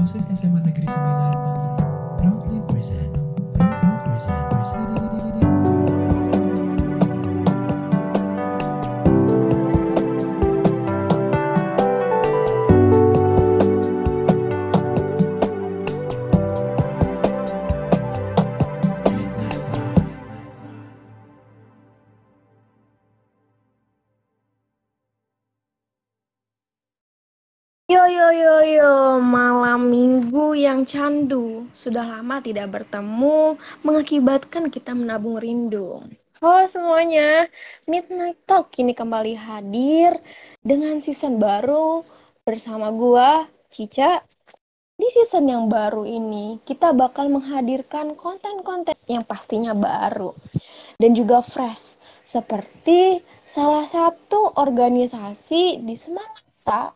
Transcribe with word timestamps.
Voces 0.00 0.26
de 0.26 0.34
Semana 0.34 0.70
Gris 0.70 0.90
Proudly 2.16 2.60
present. 2.66 3.12
Proudly 3.52 3.98
present. 4.02 5.79
Candu. 30.90 31.70
Sudah 31.70 32.02
lama 32.02 32.42
tidak 32.42 32.74
bertemu, 32.74 33.54
mengakibatkan 33.86 34.74
kita 34.74 34.90
menabung 34.98 35.38
rindu. 35.38 36.02
Halo 36.42 36.66
semuanya, 36.66 37.46
Midnight 37.86 38.42
Talk 38.42 38.74
kini 38.74 38.90
kembali 38.90 39.38
hadir 39.38 40.18
dengan 40.66 40.98
season 40.98 41.38
baru 41.38 42.02
bersama 42.42 42.90
gua, 42.90 43.46
Cica. 43.70 44.18
Di 44.98 45.08
season 45.08 45.46
yang 45.46 45.70
baru 45.70 46.02
ini, 46.04 46.58
kita 46.66 46.90
bakal 46.92 47.30
menghadirkan 47.30 48.18
konten-konten 48.18 48.98
yang 49.06 49.22
pastinya 49.22 49.72
baru 49.72 50.34
dan 50.98 51.14
juga 51.14 51.40
fresh. 51.40 52.02
Seperti 52.20 53.22
salah 53.48 53.88
satu 53.88 54.60
organisasi 54.60 55.80
di 55.80 55.94
Semarang 55.96 56.92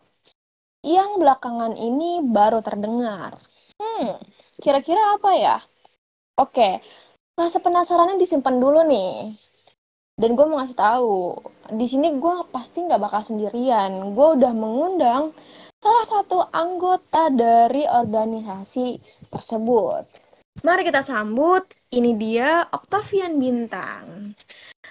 yang 0.85 1.17
belakangan 1.17 1.73
ini 1.81 2.21
baru 2.21 2.61
terdengar. 2.61 3.41
Hmm, 3.85 4.17
kira-kira 4.65 5.21
apa 5.21 5.31
ya? 5.37 5.57
Oke, 6.41 6.81
rasa 7.37 7.61
penasarannya 7.61 8.17
disimpan 8.17 8.57
dulu 8.57 8.81
nih. 8.89 9.37
Dan 10.17 10.33
gue 10.39 10.47
mau 10.49 10.57
ngasih 10.57 10.79
tahu, 10.79 11.37
di 11.77 11.85
sini 11.85 12.17
gue 12.17 12.37
pasti 12.49 12.81
nggak 12.81 13.03
bakal 13.03 13.21
sendirian. 13.21 14.17
Gue 14.17 14.41
udah 14.41 14.53
mengundang 14.57 15.37
salah 15.85 16.07
satu 16.09 16.49
anggota 16.49 17.29
dari 17.29 17.85
organisasi 17.85 18.97
tersebut. 19.29 20.09
Mari 20.65 20.87
kita 20.89 21.05
sambut, 21.05 21.69
ini 21.93 22.17
dia 22.17 22.65
Octavian 22.73 23.37
Bintang. 23.37 24.33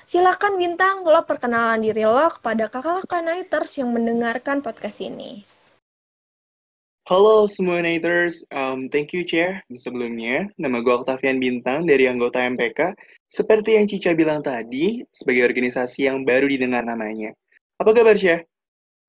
Silakan 0.05 0.61
Bintang, 0.61 1.01
lo 1.01 1.25
perkenalan 1.25 1.81
diri 1.81 2.05
lo 2.05 2.29
kepada 2.29 2.69
kakak-kakak 2.69 3.23
Nighters 3.25 3.81
yang 3.81 3.89
mendengarkan 3.95 4.61
podcast 4.61 5.01
ini. 5.01 5.41
Halo 7.03 7.43
semua 7.51 7.83
Nighters, 7.83 8.47
um, 8.55 8.87
thank 8.87 9.11
you 9.11 9.27
Chair. 9.27 9.59
Sebelumnya, 9.75 10.47
nama 10.55 10.79
gue 10.79 10.87
Octavian 10.87 11.35
Bintang 11.35 11.83
dari 11.83 12.07
anggota 12.07 12.39
MPK. 12.39 12.95
Seperti 13.27 13.75
yang 13.75 13.91
Cica 13.91 14.15
bilang 14.15 14.39
tadi, 14.39 15.03
sebagai 15.11 15.43
organisasi 15.51 16.07
yang 16.07 16.23
baru 16.23 16.47
didengar 16.47 16.87
namanya. 16.87 17.35
Apa 17.75 17.91
kabar 17.91 18.15
Chair? 18.15 18.47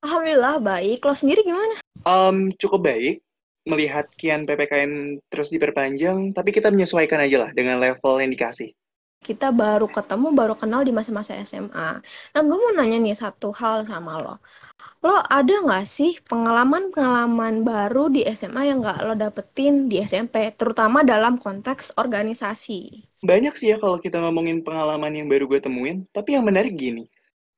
Alhamdulillah 0.02 0.58
baik, 0.58 1.06
lo 1.06 1.14
sendiri 1.14 1.46
gimana? 1.46 1.78
Um, 2.02 2.50
cukup 2.58 2.82
baik, 2.82 3.22
melihat 3.62 4.10
kian 4.18 4.42
PPKN 4.42 5.22
terus 5.30 5.54
diperpanjang, 5.54 6.34
tapi 6.34 6.50
kita 6.50 6.74
menyesuaikan 6.74 7.22
aja 7.22 7.46
lah 7.46 7.50
dengan 7.54 7.78
level 7.78 8.18
yang 8.18 8.34
dikasih. 8.34 8.74
Kita 9.22 9.54
baru 9.54 9.86
ketemu, 9.86 10.34
baru 10.34 10.58
kenal 10.58 10.82
di 10.82 10.90
masa-masa 10.90 11.38
SMA. 11.46 12.02
Nah, 12.02 12.40
gue 12.42 12.58
mau 12.58 12.74
nanya 12.74 12.98
nih 12.98 13.14
satu 13.14 13.54
hal 13.54 13.86
sama 13.86 14.18
lo. 14.18 14.42
Lo 15.05 15.20
ada 15.20 15.55
nggak 15.61 15.84
sih 15.84 16.17
pengalaman-pengalaman 16.25 17.61
baru 17.61 18.08
di 18.08 18.24
SMA 18.24 18.73
yang 18.73 18.80
nggak 18.80 19.05
lo 19.05 19.12
dapetin 19.12 19.85
di 19.85 20.01
SMP, 20.01 20.48
terutama 20.57 21.05
dalam 21.05 21.36
konteks 21.36 22.01
organisasi? 22.01 23.05
Banyak 23.20 23.52
sih 23.52 23.68
ya 23.73 23.77
kalau 23.77 24.01
kita 24.01 24.17
ngomongin 24.24 24.64
pengalaman 24.64 25.13
yang 25.13 25.29
baru 25.29 25.45
gue 25.45 25.61
temuin, 25.61 26.08
tapi 26.08 26.40
yang 26.40 26.48
menarik 26.48 26.73
gini, 26.73 27.05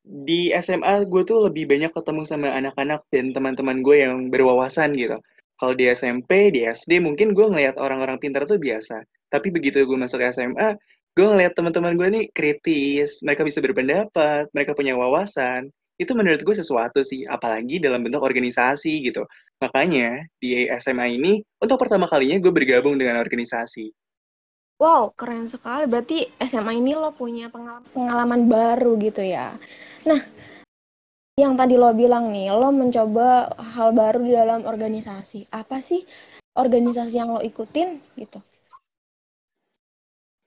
di 0.02 0.50
SMA 0.58 1.06
gue 1.06 1.22
tuh 1.22 1.46
lebih 1.46 1.70
banyak 1.70 1.94
ketemu 1.94 2.22
sama 2.26 2.50
anak-anak 2.50 3.06
dan 3.14 3.30
teman-teman 3.30 3.78
gue 3.78 3.96
yang 4.02 4.26
berwawasan 4.26 4.98
gitu. 4.98 5.14
Kalau 5.54 5.74
di 5.78 5.86
SMP, 5.86 6.50
di 6.50 6.66
SD 6.66 6.98
mungkin 6.98 7.30
gue 7.30 7.46
ngeliat 7.46 7.78
orang-orang 7.78 8.18
pintar 8.18 8.42
tuh 8.50 8.58
biasa. 8.58 9.06
Tapi 9.30 9.54
begitu 9.54 9.86
gue 9.86 9.98
masuk 9.98 10.18
SMA, 10.34 10.74
gue 11.14 11.26
ngeliat 11.30 11.54
teman-teman 11.54 11.94
gue 11.94 12.08
nih 12.10 12.24
kritis, 12.34 13.22
mereka 13.22 13.46
bisa 13.46 13.62
berpendapat, 13.62 14.50
mereka 14.50 14.74
punya 14.74 14.98
wawasan. 14.98 15.70
Itu 15.96 16.12
menurut 16.12 16.44
gue 16.44 16.56
sesuatu 16.56 17.00
sih, 17.00 17.24
apalagi 17.24 17.80
dalam 17.80 18.04
bentuk 18.04 18.20
organisasi 18.20 19.00
gitu. 19.08 19.24
Makanya 19.60 20.28
di 20.36 20.68
SMA 20.76 21.16
ini, 21.16 21.40
untuk 21.60 21.80
pertama 21.80 22.04
kalinya 22.04 22.36
gue 22.36 22.52
bergabung 22.52 23.00
dengan 23.00 23.16
organisasi. 23.20 23.88
Wow, 24.76 25.16
keren 25.16 25.48
sekali. 25.48 25.88
Berarti 25.88 26.28
SMA 26.36 26.76
ini 26.76 26.92
lo 26.92 27.08
punya 27.16 27.48
pengalaman, 27.48 27.88
pengalaman 27.96 28.40
baru 28.44 29.00
gitu 29.00 29.24
ya. 29.24 29.56
Nah, 30.04 30.20
yang 31.40 31.56
tadi 31.56 31.80
lo 31.80 31.96
bilang 31.96 32.28
nih, 32.28 32.52
lo 32.52 32.68
mencoba 32.72 33.48
hal 33.56 33.96
baru 33.96 34.20
di 34.20 34.32
dalam 34.36 34.68
organisasi. 34.68 35.48
Apa 35.52 35.80
sih 35.80 36.04
organisasi 36.56 37.16
yang 37.16 37.32
lo 37.32 37.40
ikutin 37.40 38.00
gitu? 38.20 38.40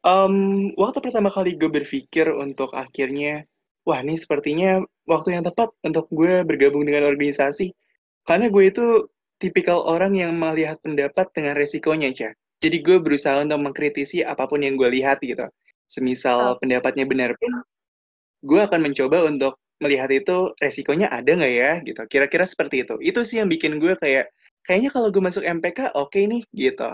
Um, 0.05 0.69
waktu 0.79 1.01
pertama 1.03 1.33
kali 1.33 1.57
gue 1.57 1.67
berpikir 1.67 2.29
untuk 2.31 2.71
akhirnya, 2.71 3.49
wah 3.89 4.00
ini 4.05 4.16
sepertinya 4.23 4.69
waktu 5.11 5.29
yang 5.39 5.44
tepat 5.47 5.69
untuk 5.88 6.05
gue 6.19 6.33
bergabung 6.50 6.83
dengan 6.88 7.03
organisasi. 7.11 7.67
Karena 8.27 8.47
gue 8.53 8.63
itu 8.72 8.85
tipikal 9.41 9.79
orang 9.94 10.13
yang 10.22 10.31
melihat 10.38 10.77
pendapat 10.85 11.27
dengan 11.35 11.53
resikonya, 11.57 12.09
Cah. 12.17 12.33
Jadi 12.63 12.78
gue 12.85 12.97
berusaha 13.05 13.35
untuk 13.45 13.59
mengkritisi 13.66 14.17
apa 14.33 14.45
pun 14.51 14.61
yang 14.66 14.75
gue 14.79 14.89
lihat 14.97 15.17
gitu. 15.25 15.45
Semisal 15.89 16.39
Oh. 16.39 16.59
pendapatnya 16.61 17.05
benar 17.09 17.31
pun, 17.41 17.51
gue 18.49 18.59
akan 18.67 18.79
mencoba 18.91 19.17
untuk 19.31 19.53
melihat 19.83 20.09
itu 20.11 20.51
resikonya 20.59 21.07
ada 21.11 21.31
nggak 21.39 21.53
ya 21.63 21.72
gitu. 21.88 22.01
Kira-kira 22.11 22.45
seperti 22.47 22.75
itu. 22.88 22.95
Itu 23.03 23.22
sih 23.28 23.39
yang 23.41 23.49
bikin 23.51 23.79
gue 23.83 23.94
kayak, 23.99 24.31
kayaknya 24.67 24.89
kalau 24.95 25.09
gue 25.13 25.23
masuk 25.23 25.44
MPK 25.47 25.79
oke 25.95 26.19
nih 26.19 26.44
gitu. 26.55 26.89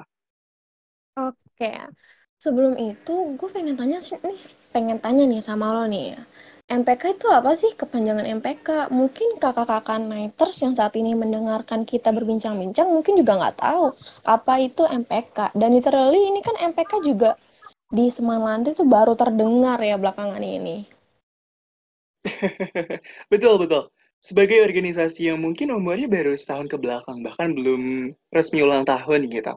Oke, 1.20 1.72
sebelum 2.44 2.74
itu 2.80 3.16
gue 3.40 3.50
pengen 3.56 3.76
tanya 3.80 3.98
sih 4.08 4.18
nih, 4.26 4.40
pengen 4.74 4.98
tanya 5.04 5.24
nih 5.32 5.42
sama 5.48 5.66
lo 5.76 5.84
nih. 5.94 6.08
MPK 6.66 7.22
itu 7.22 7.30
apa 7.30 7.54
sih 7.54 7.78
kepanjangan 7.78 8.26
MPK? 8.42 8.90
Mungkin 8.90 9.38
kakak-kakak 9.38 10.02
Nighters 10.02 10.58
yang 10.66 10.74
saat 10.74 10.98
ini 10.98 11.14
mendengarkan 11.14 11.86
kita 11.86 12.10
berbincang-bincang 12.10 12.90
mungkin 12.90 13.22
juga 13.22 13.38
nggak 13.38 13.58
tahu 13.62 13.94
apa 14.26 14.54
itu 14.58 14.82
MPK. 14.82 15.54
Dan 15.54 15.78
literally 15.78 16.26
ini 16.26 16.42
kan 16.42 16.58
MPK 16.58 17.06
juga 17.06 17.38
di 17.94 18.10
Semanlanti 18.10 18.74
itu 18.74 18.82
baru 18.82 19.14
terdengar 19.14 19.78
ya 19.78 19.94
belakangan 20.02 20.42
ini. 20.42 20.90
betul 23.32 23.62
betul. 23.62 23.94
Sebagai 24.18 24.66
organisasi 24.66 25.30
yang 25.30 25.38
mungkin 25.38 25.70
umurnya 25.70 26.10
baru 26.10 26.34
setahun 26.34 26.66
ke 26.66 26.82
belakang, 26.82 27.22
bahkan 27.22 27.54
belum 27.54 28.10
resmi 28.34 28.66
ulang 28.66 28.90
tahun 28.90 29.30
gitu. 29.30 29.54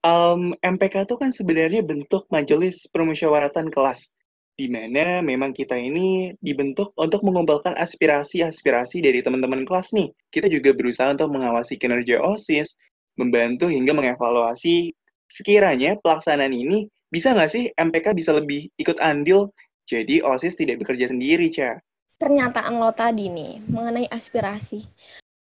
Um, 0.00 0.56
MPK 0.64 1.04
itu 1.04 1.20
kan 1.20 1.28
sebenarnya 1.28 1.84
bentuk 1.84 2.24
majelis 2.32 2.88
permusyawaratan 2.88 3.68
kelas, 3.68 4.16
di 4.60 4.68
mana 4.68 5.24
memang 5.24 5.56
kita 5.56 5.72
ini 5.72 6.36
dibentuk 6.44 6.92
untuk 7.00 7.24
mengumpulkan 7.24 7.72
aspirasi-aspirasi 7.80 9.00
dari 9.00 9.24
teman-teman 9.24 9.64
kelas 9.64 9.96
nih. 9.96 10.12
Kita 10.28 10.52
juga 10.52 10.76
berusaha 10.76 11.16
untuk 11.16 11.32
mengawasi 11.32 11.80
kinerja 11.80 12.20
OSIS, 12.20 12.76
membantu 13.16 13.72
hingga 13.72 13.96
mengevaluasi 13.96 14.92
sekiranya 15.32 15.96
pelaksanaan 16.04 16.52
ini 16.52 16.92
bisa 17.08 17.32
nggak 17.32 17.48
sih 17.48 17.72
MPK 17.72 18.12
bisa 18.12 18.36
lebih 18.36 18.68
ikut 18.76 19.00
andil, 19.00 19.48
jadi 19.88 20.20
OSIS 20.20 20.60
tidak 20.60 20.84
bekerja 20.84 21.08
sendiri, 21.08 21.48
Ca. 21.48 21.80
Pernyataan 22.20 22.76
lo 22.76 22.92
tadi 22.92 23.32
nih 23.32 23.64
mengenai 23.64 24.12
aspirasi. 24.12 24.84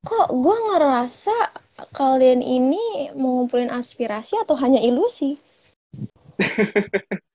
Kok 0.06 0.30
gue 0.30 0.56
ngerasa 0.70 1.34
kalian 1.98 2.46
ini 2.46 3.10
mengumpulin 3.18 3.74
aspirasi 3.74 4.38
atau 4.38 4.54
hanya 4.54 4.78
ilusi? 4.78 5.34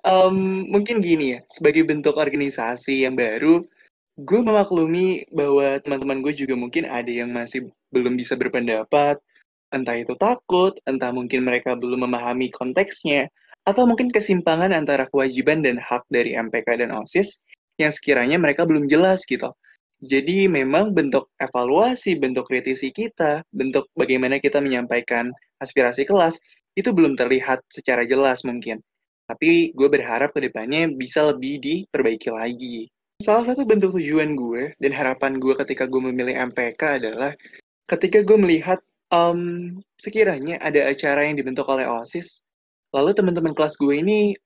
Um, 0.00 0.64
mungkin 0.72 1.04
gini 1.04 1.36
ya, 1.36 1.38
sebagai 1.52 1.84
bentuk 1.84 2.16
organisasi 2.16 3.04
yang 3.04 3.20
baru, 3.20 3.60
gue 4.16 4.40
memaklumi 4.40 5.28
bahwa 5.28 5.76
teman-teman 5.84 6.24
gue 6.24 6.32
juga 6.32 6.56
mungkin 6.56 6.88
ada 6.88 7.08
yang 7.08 7.28
masih 7.32 7.68
belum 7.92 8.16
bisa 8.16 8.32
berpendapat, 8.32 9.20
entah 9.76 9.96
itu 10.00 10.16
takut, 10.16 10.72
entah 10.88 11.12
mungkin 11.12 11.44
mereka 11.44 11.76
belum 11.76 12.08
memahami 12.08 12.48
konteksnya, 12.48 13.28
atau 13.68 13.84
mungkin 13.84 14.08
kesimpangan 14.08 14.72
antara 14.72 15.04
kewajiban 15.12 15.60
dan 15.60 15.76
hak 15.76 16.08
dari 16.08 16.32
MPK 16.32 16.80
dan 16.80 16.96
OSIS 16.96 17.44
yang 17.76 17.92
sekiranya 17.92 18.40
mereka 18.40 18.64
belum 18.64 18.88
jelas 18.88 19.28
gitu. 19.28 19.52
Jadi 20.00 20.48
memang 20.48 20.96
bentuk 20.96 21.28
evaluasi, 21.44 22.16
bentuk 22.16 22.48
kritisi 22.48 22.88
kita, 22.88 23.44
bentuk 23.52 23.84
bagaimana 23.92 24.40
kita 24.40 24.56
menyampaikan 24.64 25.28
aspirasi 25.60 26.08
kelas, 26.08 26.40
itu 26.72 26.88
belum 26.88 27.20
terlihat 27.20 27.60
secara 27.68 28.08
jelas 28.08 28.40
mungkin. 28.48 28.80
Tapi 29.30 29.70
gue 29.70 29.86
berharap 29.86 30.34
ke 30.34 30.42
depannya 30.42 30.90
bisa 30.90 31.30
lebih 31.30 31.62
diperbaiki 31.62 32.34
lagi. 32.34 32.90
Salah 33.22 33.46
satu 33.46 33.62
bentuk 33.62 33.94
tujuan 33.94 34.34
gue 34.34 34.74
dan 34.82 34.90
harapan 34.90 35.38
gue 35.38 35.54
ketika 35.54 35.86
gue 35.86 36.02
memilih 36.02 36.34
MPK 36.50 36.98
adalah 36.98 37.30
ketika 37.86 38.26
gue 38.26 38.34
melihat 38.34 38.82
Em, 39.10 39.74
sekiranya 39.98 40.62
ada 40.62 40.86
acara 40.86 41.26
yang 41.26 41.34
dibentuk 41.34 41.66
oleh 41.66 41.82
OSIS, 41.82 42.46
lalu 42.94 43.10
teman-teman 43.10 43.50
kelas 43.58 43.74
gue 43.74 43.98
ini 43.98 44.38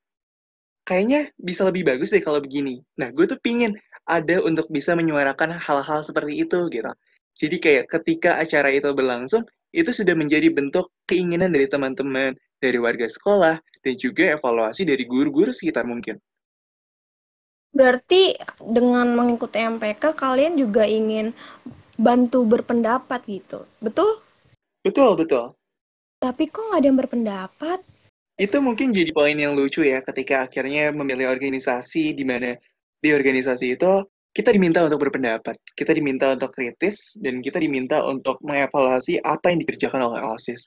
kayaknya 0.89 1.29
bisa 1.37 1.69
lebih 1.69 1.85
bagus 1.85 2.09
deh 2.17 2.25
kalau 2.25 2.41
begini. 2.41 2.81
Nah, 2.97 3.13
gue 3.13 3.29
tuh 3.29 3.37
pingin 3.45 3.77
ada 4.09 4.41
untuk 4.41 4.65
bisa 4.73 4.97
menyuarakan 4.97 5.61
hal-hal 5.61 6.01
seperti 6.01 6.49
itu 6.49 6.73
gitu. 6.73 6.93
Jadi 7.37 7.57
kayak 7.61 7.85
ketika 7.93 8.41
acara 8.41 8.73
itu 8.73 8.89
berlangsung, 8.97 9.45
itu 9.77 9.91
sudah 9.93 10.17
menjadi 10.17 10.49
bentuk 10.49 10.89
keinginan 11.05 11.53
dari 11.53 11.69
teman-teman, 11.69 12.33
dari 12.65 12.81
warga 12.81 13.05
sekolah, 13.05 13.61
dan 13.85 13.95
juga 14.01 14.33
evaluasi 14.41 14.89
dari 14.89 15.05
guru-guru 15.05 15.53
sekitar 15.53 15.85
mungkin. 15.85 16.17
Berarti 17.75 18.39
dengan 18.63 19.13
mengikuti 19.13 19.61
MPK 19.61 20.17
kalian 20.17 20.57
juga 20.57 20.89
ingin 20.89 21.37
bantu 22.01 22.47
berpendapat 22.49 23.21
gitu. 23.29 23.69
Betul? 23.83 24.23
Betul, 24.81 25.19
betul. 25.21 25.53
Tapi 26.23 26.49
kok 26.49 26.65
nggak 26.71 26.81
ada 26.81 26.89
yang 26.89 26.99
berpendapat? 26.99 27.79
Itu 28.41 28.59
mungkin 28.59 28.91
jadi 28.91 29.13
poin 29.13 29.37
yang 29.37 29.55
lucu 29.55 29.85
ya 29.85 30.03
ketika 30.03 30.49
akhirnya 30.49 30.91
memilih 30.91 31.31
organisasi 31.31 32.17
di 32.17 32.25
mana 32.27 32.59
di 32.99 33.11
organisasi 33.13 33.77
itu 33.77 34.03
kita 34.35 34.51
diminta 34.51 34.83
untuk 34.83 35.07
berpendapat, 35.07 35.55
kita 35.79 35.95
diminta 35.95 36.35
untuk 36.35 36.51
kritis, 36.51 37.15
dan 37.23 37.39
kita 37.39 37.63
diminta 37.63 38.03
untuk 38.03 38.43
mengevaluasi 38.43 39.23
apa 39.23 39.55
yang 39.55 39.63
dikerjakan 39.63 40.11
oleh 40.11 40.27
OSIS. 40.27 40.67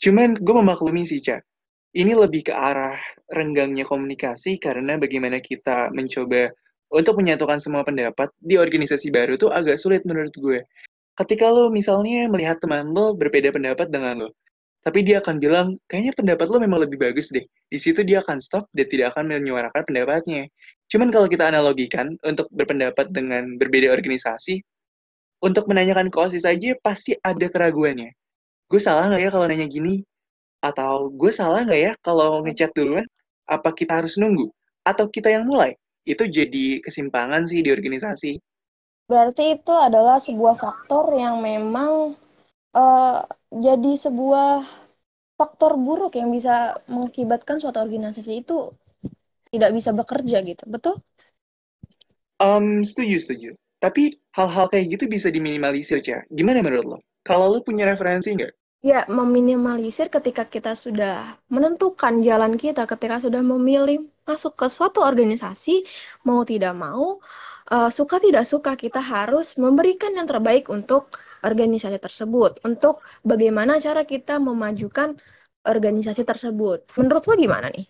Cuman 0.00 0.32
gue 0.32 0.54
memaklumi 0.56 1.04
sih, 1.04 1.20
Cak. 1.20 1.44
Ini 1.92 2.16
lebih 2.16 2.48
ke 2.48 2.54
arah 2.56 2.96
renggangnya 3.28 3.84
komunikasi 3.84 4.56
karena 4.56 4.96
bagaimana 4.96 5.42
kita 5.42 5.92
mencoba 5.92 6.48
untuk 6.88 7.20
menyatukan 7.20 7.60
semua 7.60 7.84
pendapat 7.84 8.32
di 8.40 8.56
organisasi 8.56 9.12
baru 9.12 9.36
tuh 9.36 9.52
agak 9.52 9.76
sulit 9.76 10.00
menurut 10.08 10.32
gue. 10.38 10.64
Ketika 11.18 11.52
lo 11.52 11.68
misalnya 11.68 12.30
melihat 12.30 12.62
teman 12.62 12.96
lo 12.96 13.12
berbeda 13.12 13.52
pendapat 13.52 13.92
dengan 13.92 14.24
lo, 14.24 14.28
tapi 14.80 15.04
dia 15.04 15.20
akan 15.20 15.36
bilang, 15.36 15.76
kayaknya 15.84 16.16
pendapat 16.16 16.46
lo 16.48 16.56
memang 16.56 16.80
lebih 16.88 16.96
bagus 16.96 17.28
deh. 17.28 17.44
Di 17.68 17.76
situ 17.76 18.00
dia 18.00 18.24
akan 18.24 18.40
stop 18.40 18.64
dan 18.72 18.88
tidak 18.88 19.12
akan 19.12 19.28
menyuarakan 19.28 19.84
pendapatnya. 19.84 20.48
Cuman 20.88 21.12
kalau 21.12 21.28
kita 21.28 21.52
analogikan 21.52 22.16
untuk 22.24 22.48
berpendapat 22.48 23.12
dengan 23.12 23.60
berbeda 23.60 23.92
organisasi, 23.92 24.64
untuk 25.44 25.68
menanyakan 25.68 26.08
ke 26.08 26.16
OSIS 26.16 26.48
aja 26.48 26.72
pasti 26.80 27.12
ada 27.20 27.46
keraguannya. 27.52 28.08
Gue 28.70 28.78
salah 28.78 29.10
nggak 29.10 29.22
ya 29.26 29.30
kalau 29.34 29.46
nanya 29.50 29.66
gini? 29.66 30.06
Atau 30.62 31.10
gue 31.10 31.32
salah 31.34 31.66
nggak 31.66 31.80
ya 31.86 31.92
kalau 32.06 32.40
ngechat 32.46 32.70
duluan? 32.76 33.06
Apa 33.50 33.74
kita 33.74 33.98
harus 33.98 34.14
nunggu? 34.14 34.46
Atau 34.86 35.10
kita 35.10 35.28
yang 35.34 35.44
mulai? 35.50 35.74
Itu 36.06 36.24
jadi 36.30 36.78
kesimpangan 36.78 37.50
sih 37.50 37.60
di 37.66 37.70
organisasi. 37.74 38.38
Berarti 39.10 39.58
itu 39.58 39.74
adalah 39.74 40.22
sebuah 40.22 40.54
faktor 40.54 41.10
yang 41.18 41.42
memang 41.42 42.14
eh, 42.78 43.18
jadi 43.50 43.92
sebuah 43.98 44.62
faktor 45.34 45.74
buruk 45.74 46.14
yang 46.20 46.30
bisa 46.30 46.78
mengakibatkan 46.86 47.58
suatu 47.58 47.82
organisasi 47.82 48.44
itu 48.46 48.70
tidak 49.50 49.70
bisa 49.74 49.90
bekerja 49.90 50.38
gitu. 50.46 50.62
Betul? 50.70 50.94
Um, 52.40 52.86
setuju, 52.86 53.16
setuju. 53.20 53.50
Tapi 53.80 54.12
hal-hal 54.36 54.68
kayak 54.72 54.86
gitu 54.96 55.04
bisa 55.08 55.28
diminimalisir, 55.32 56.00
Cak. 56.04 56.28
Gimana 56.32 56.60
menurut 56.64 56.86
lo? 56.96 56.98
Kalau 57.24 57.52
lo 57.52 57.60
punya 57.64 57.84
referensi 57.88 58.32
nggak? 58.36 58.52
Ya, 58.80 59.04
meminimalisir 59.12 60.08
ketika 60.08 60.48
kita 60.48 60.72
sudah 60.72 61.36
menentukan 61.52 62.24
jalan 62.24 62.56
kita, 62.56 62.88
ketika 62.88 63.20
sudah 63.20 63.44
memilih 63.44 64.08
masuk 64.24 64.56
ke 64.56 64.72
suatu 64.72 65.04
organisasi, 65.04 65.84
mau 66.24 66.40
tidak 66.48 66.72
mau, 66.72 67.20
uh, 67.68 67.90
suka 67.92 68.16
tidak 68.16 68.48
suka, 68.48 68.80
kita 68.80 69.04
harus 69.04 69.60
memberikan 69.60 70.16
yang 70.16 70.24
terbaik 70.24 70.72
untuk 70.72 71.12
organisasi 71.44 72.00
tersebut, 72.00 72.64
untuk 72.64 73.04
bagaimana 73.20 73.76
cara 73.84 74.08
kita 74.08 74.40
memajukan 74.40 75.12
organisasi 75.68 76.24
tersebut. 76.24 76.88
Menurut 76.96 77.22
lo 77.28 77.34
gimana 77.36 77.68
nih? 77.68 77.84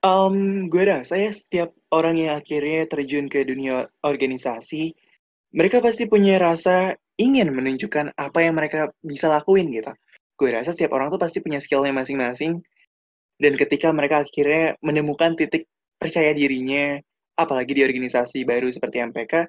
Um, 0.00 0.68
gue 0.72 0.84
rasa 0.84 1.20
ya 1.20 1.28
setiap 1.28 1.76
orang 1.92 2.24
yang 2.24 2.40
akhirnya 2.40 2.88
terjun 2.88 3.28
ke 3.28 3.44
dunia 3.44 3.84
organisasi, 4.00 4.96
mereka 5.52 5.84
pasti 5.84 6.08
punya 6.08 6.40
rasa 6.40 6.96
ingin 7.20 7.50
menunjukkan 7.54 8.14
apa 8.18 8.38
yang 8.42 8.58
mereka 8.58 8.90
bisa 9.02 9.30
lakuin 9.30 9.70
gitu. 9.70 9.90
Gue 10.34 10.50
rasa 10.50 10.74
setiap 10.74 10.98
orang 10.98 11.14
tuh 11.14 11.20
pasti 11.22 11.38
punya 11.38 11.62
skillnya 11.62 11.94
masing-masing, 11.94 12.58
dan 13.38 13.52
ketika 13.58 13.90
mereka 13.90 14.22
akhirnya 14.22 14.78
menemukan 14.82 15.34
titik 15.34 15.66
percaya 15.98 16.34
dirinya, 16.34 16.98
apalagi 17.34 17.74
di 17.74 17.82
organisasi 17.82 18.46
baru 18.46 18.70
seperti 18.70 19.02
MPK, 19.02 19.46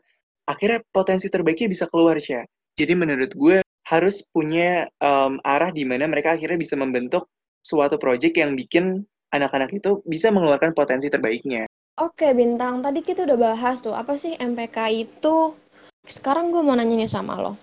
akhirnya 0.50 0.80
potensi 0.90 1.30
terbaiknya 1.30 1.70
bisa 1.70 1.86
keluar, 1.90 2.18
Cia. 2.22 2.46
Jadi 2.76 2.94
menurut 2.94 3.32
gue 3.34 3.58
harus 3.86 4.26
punya 4.34 4.90
um, 4.98 5.38
arah 5.46 5.70
di 5.70 5.86
mana 5.86 6.10
mereka 6.10 6.34
akhirnya 6.34 6.58
bisa 6.58 6.74
membentuk 6.74 7.30
suatu 7.62 7.98
project 8.02 8.34
yang 8.38 8.58
bikin 8.58 9.06
anak-anak 9.34 9.74
itu 9.74 10.02
bisa 10.06 10.34
mengeluarkan 10.34 10.74
potensi 10.74 11.10
terbaiknya. 11.10 11.70
Oke, 11.96 12.36
Bintang. 12.36 12.84
Tadi 12.84 13.00
kita 13.00 13.24
udah 13.24 13.38
bahas 13.40 13.80
tuh, 13.80 13.96
apa 13.96 14.20
sih 14.20 14.36
MPK 14.36 14.78
itu? 14.92 15.56
Sekarang 16.06 16.54
gue 16.54 16.62
mau 16.62 16.78
nanya 16.78 16.96
nih 16.96 17.10
sama 17.10 17.38
lo. 17.38 17.54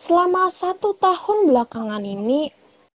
Selama 0.00 0.48
satu 0.50 0.96
tahun 0.96 1.52
belakangan 1.52 2.02
ini, 2.02 2.50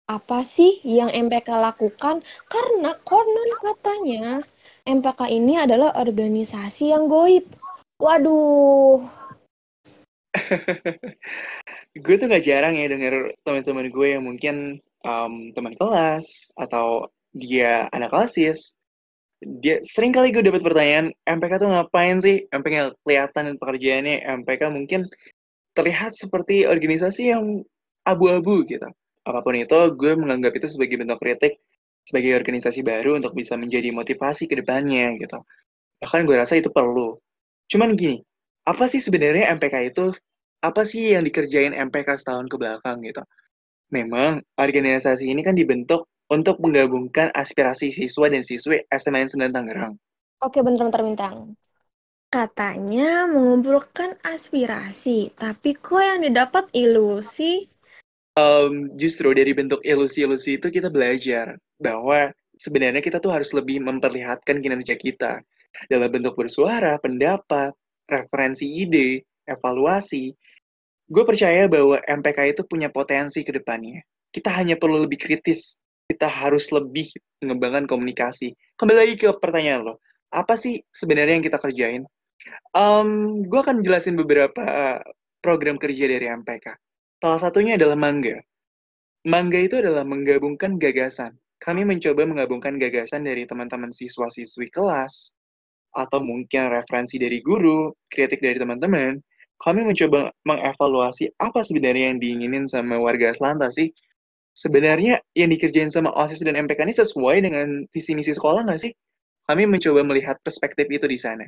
apa 0.04 0.44
sih 0.44 0.84
yang 0.84 1.08
MPK 1.08 1.48
lakukan? 1.56 2.20
Karena 2.46 2.92
konon 3.02 3.50
katanya, 3.60 4.44
MPK 4.84 5.20
ini 5.32 5.56
adalah 5.56 5.96
organisasi 5.96 6.92
yang 6.92 7.08
goib. 7.08 7.48
Waduh. 7.96 9.00
gue 12.04 12.14
tuh 12.18 12.26
gak 12.26 12.44
jarang 12.44 12.74
ya 12.74 12.90
denger 12.90 13.38
teman-teman 13.46 13.86
gue 13.88 14.06
yang 14.18 14.22
mungkin 14.26 14.82
um, 15.06 15.54
teman 15.54 15.78
kelas 15.78 16.50
atau 16.58 17.08
dia 17.32 17.86
anak 17.90 18.10
klasis, 18.12 18.73
dia 19.60 19.80
sering 19.84 20.10
kali 20.10 20.32
gue 20.32 20.42
dapat 20.44 20.64
pertanyaan, 20.64 21.12
MPK 21.28 21.52
tuh 21.60 21.68
ngapain 21.70 22.16
sih? 22.20 22.44
MPK 22.50 22.96
kelihatan 23.04 23.56
pekerjaannya, 23.60 24.24
MPK 24.42 24.62
mungkin 24.72 25.06
terlihat 25.76 26.16
seperti 26.16 26.64
organisasi 26.64 27.34
yang 27.34 27.62
abu-abu 28.08 28.64
gitu. 28.64 28.86
Apa 29.24 29.40
pun 29.40 29.56
itu, 29.56 29.78
gue 29.96 30.12
menganggap 30.16 30.52
itu 30.56 30.68
sebagai 30.68 31.00
bentuk 31.00 31.18
kritik 31.20 31.60
sebagai 32.04 32.36
organisasi 32.36 32.84
baru 32.84 33.16
untuk 33.16 33.32
bisa 33.32 33.56
menjadi 33.56 33.88
motivasi 33.88 34.44
ke 34.44 34.60
depannya 34.60 35.16
gitu. 35.16 35.40
Bahkan 36.04 36.28
gue 36.28 36.36
rasa 36.36 36.60
itu 36.60 36.68
perlu. 36.68 37.16
Cuman 37.72 37.96
gini, 37.96 38.20
apa 38.68 38.84
sih 38.84 39.00
sebenarnya 39.00 39.48
MPK 39.56 39.92
itu? 39.92 40.12
Apa 40.60 40.84
sih 40.84 41.16
yang 41.16 41.24
dikerjain 41.24 41.72
MPK 41.72 42.20
setahun 42.20 42.48
ke 42.48 42.56
belakang 42.60 43.00
gitu? 43.04 43.24
Memang 43.92 44.44
organisasi 44.56 45.28
ini 45.28 45.40
kan 45.40 45.56
dibentuk 45.56 46.08
untuk 46.32 46.60
menggabungkan 46.60 47.28
aspirasi 47.34 47.92
siswa 47.92 48.26
dan 48.32 48.40
siswi 48.40 48.84
SMN 48.88 49.28
9 49.28 49.52
Tangerang. 49.52 49.94
Oke, 50.44 50.60
bentar-bentar 50.60 51.00
Bintang. 51.04 51.56
Katanya 52.28 53.30
mengumpulkan 53.30 54.18
aspirasi, 54.26 55.30
tapi 55.38 55.78
kok 55.78 56.02
yang 56.02 56.20
didapat 56.26 56.66
ilusi? 56.74 57.70
Um, 58.34 58.90
justru 58.98 59.30
dari 59.30 59.54
bentuk 59.54 59.78
ilusi-ilusi 59.86 60.58
itu 60.58 60.66
kita 60.66 60.90
belajar 60.90 61.54
bahwa 61.78 62.34
sebenarnya 62.58 62.98
kita 62.98 63.22
tuh 63.22 63.30
harus 63.30 63.54
lebih 63.54 63.78
memperlihatkan 63.86 64.58
kinerja 64.58 64.98
kita 64.98 65.46
dalam 65.86 66.10
bentuk 66.10 66.34
bersuara, 66.34 66.98
pendapat, 66.98 67.70
referensi 68.10 68.66
ide, 68.82 69.22
evaluasi. 69.46 70.34
Gue 71.06 71.22
percaya 71.22 71.70
bahwa 71.70 72.02
MPK 72.02 72.58
itu 72.58 72.62
punya 72.66 72.90
potensi 72.90 73.46
ke 73.46 73.54
depannya. 73.54 74.02
Kita 74.34 74.50
hanya 74.58 74.74
perlu 74.74 75.06
lebih 75.06 75.22
kritis 75.22 75.78
kita 76.08 76.28
harus 76.28 76.68
lebih 76.68 77.08
mengembangkan 77.40 77.88
komunikasi. 77.88 78.52
Kembali 78.76 78.98
lagi 78.98 79.14
ke 79.16 79.28
pertanyaan 79.40 79.88
lo, 79.88 79.94
apa 80.32 80.56
sih 80.58 80.84
sebenarnya 80.92 81.40
yang 81.40 81.46
kita 81.46 81.56
kerjain? 81.56 82.02
Um, 82.76 83.40
gue 83.48 83.60
akan 83.60 83.80
jelasin 83.80 84.20
beberapa 84.20 85.00
program 85.40 85.80
kerja 85.80 86.04
dari 86.04 86.28
MPK. 86.28 86.76
Salah 87.24 87.40
satunya 87.40 87.80
adalah 87.80 87.96
Mangga. 87.96 88.36
Mangga 89.24 89.56
itu 89.56 89.80
adalah 89.80 90.04
menggabungkan 90.04 90.76
gagasan. 90.76 91.32
Kami 91.56 91.88
mencoba 91.88 92.28
menggabungkan 92.28 92.76
gagasan 92.76 93.24
dari 93.24 93.48
teman-teman 93.48 93.88
siswa-siswi 93.88 94.68
kelas, 94.68 95.32
atau 95.96 96.20
mungkin 96.20 96.68
referensi 96.68 97.16
dari 97.16 97.40
guru, 97.40 97.88
kritik 98.12 98.44
dari 98.44 98.60
teman-teman. 98.60 99.16
Kami 99.56 99.80
mencoba 99.86 100.28
mengevaluasi 100.44 101.32
apa 101.40 101.64
sebenarnya 101.64 102.12
yang 102.12 102.18
diinginin 102.20 102.68
sama 102.68 103.00
warga 103.00 103.32
Selanta 103.32 103.72
sih 103.72 103.88
sebenarnya 104.54 105.20
yang 105.34 105.50
dikerjain 105.50 105.90
sama 105.90 106.14
OSIS 106.14 106.46
dan 106.46 106.54
MPK 106.54 106.86
ini 106.86 106.94
sesuai 106.94 107.36
dengan 107.42 107.84
visi 107.90 108.14
misi 108.14 108.32
sekolah 108.32 108.64
nggak 108.64 108.80
sih? 108.80 108.92
Kami 109.44 109.68
mencoba 109.68 110.00
melihat 110.06 110.40
perspektif 110.40 110.88
itu 110.88 111.04
di 111.04 111.18
sana. 111.20 111.44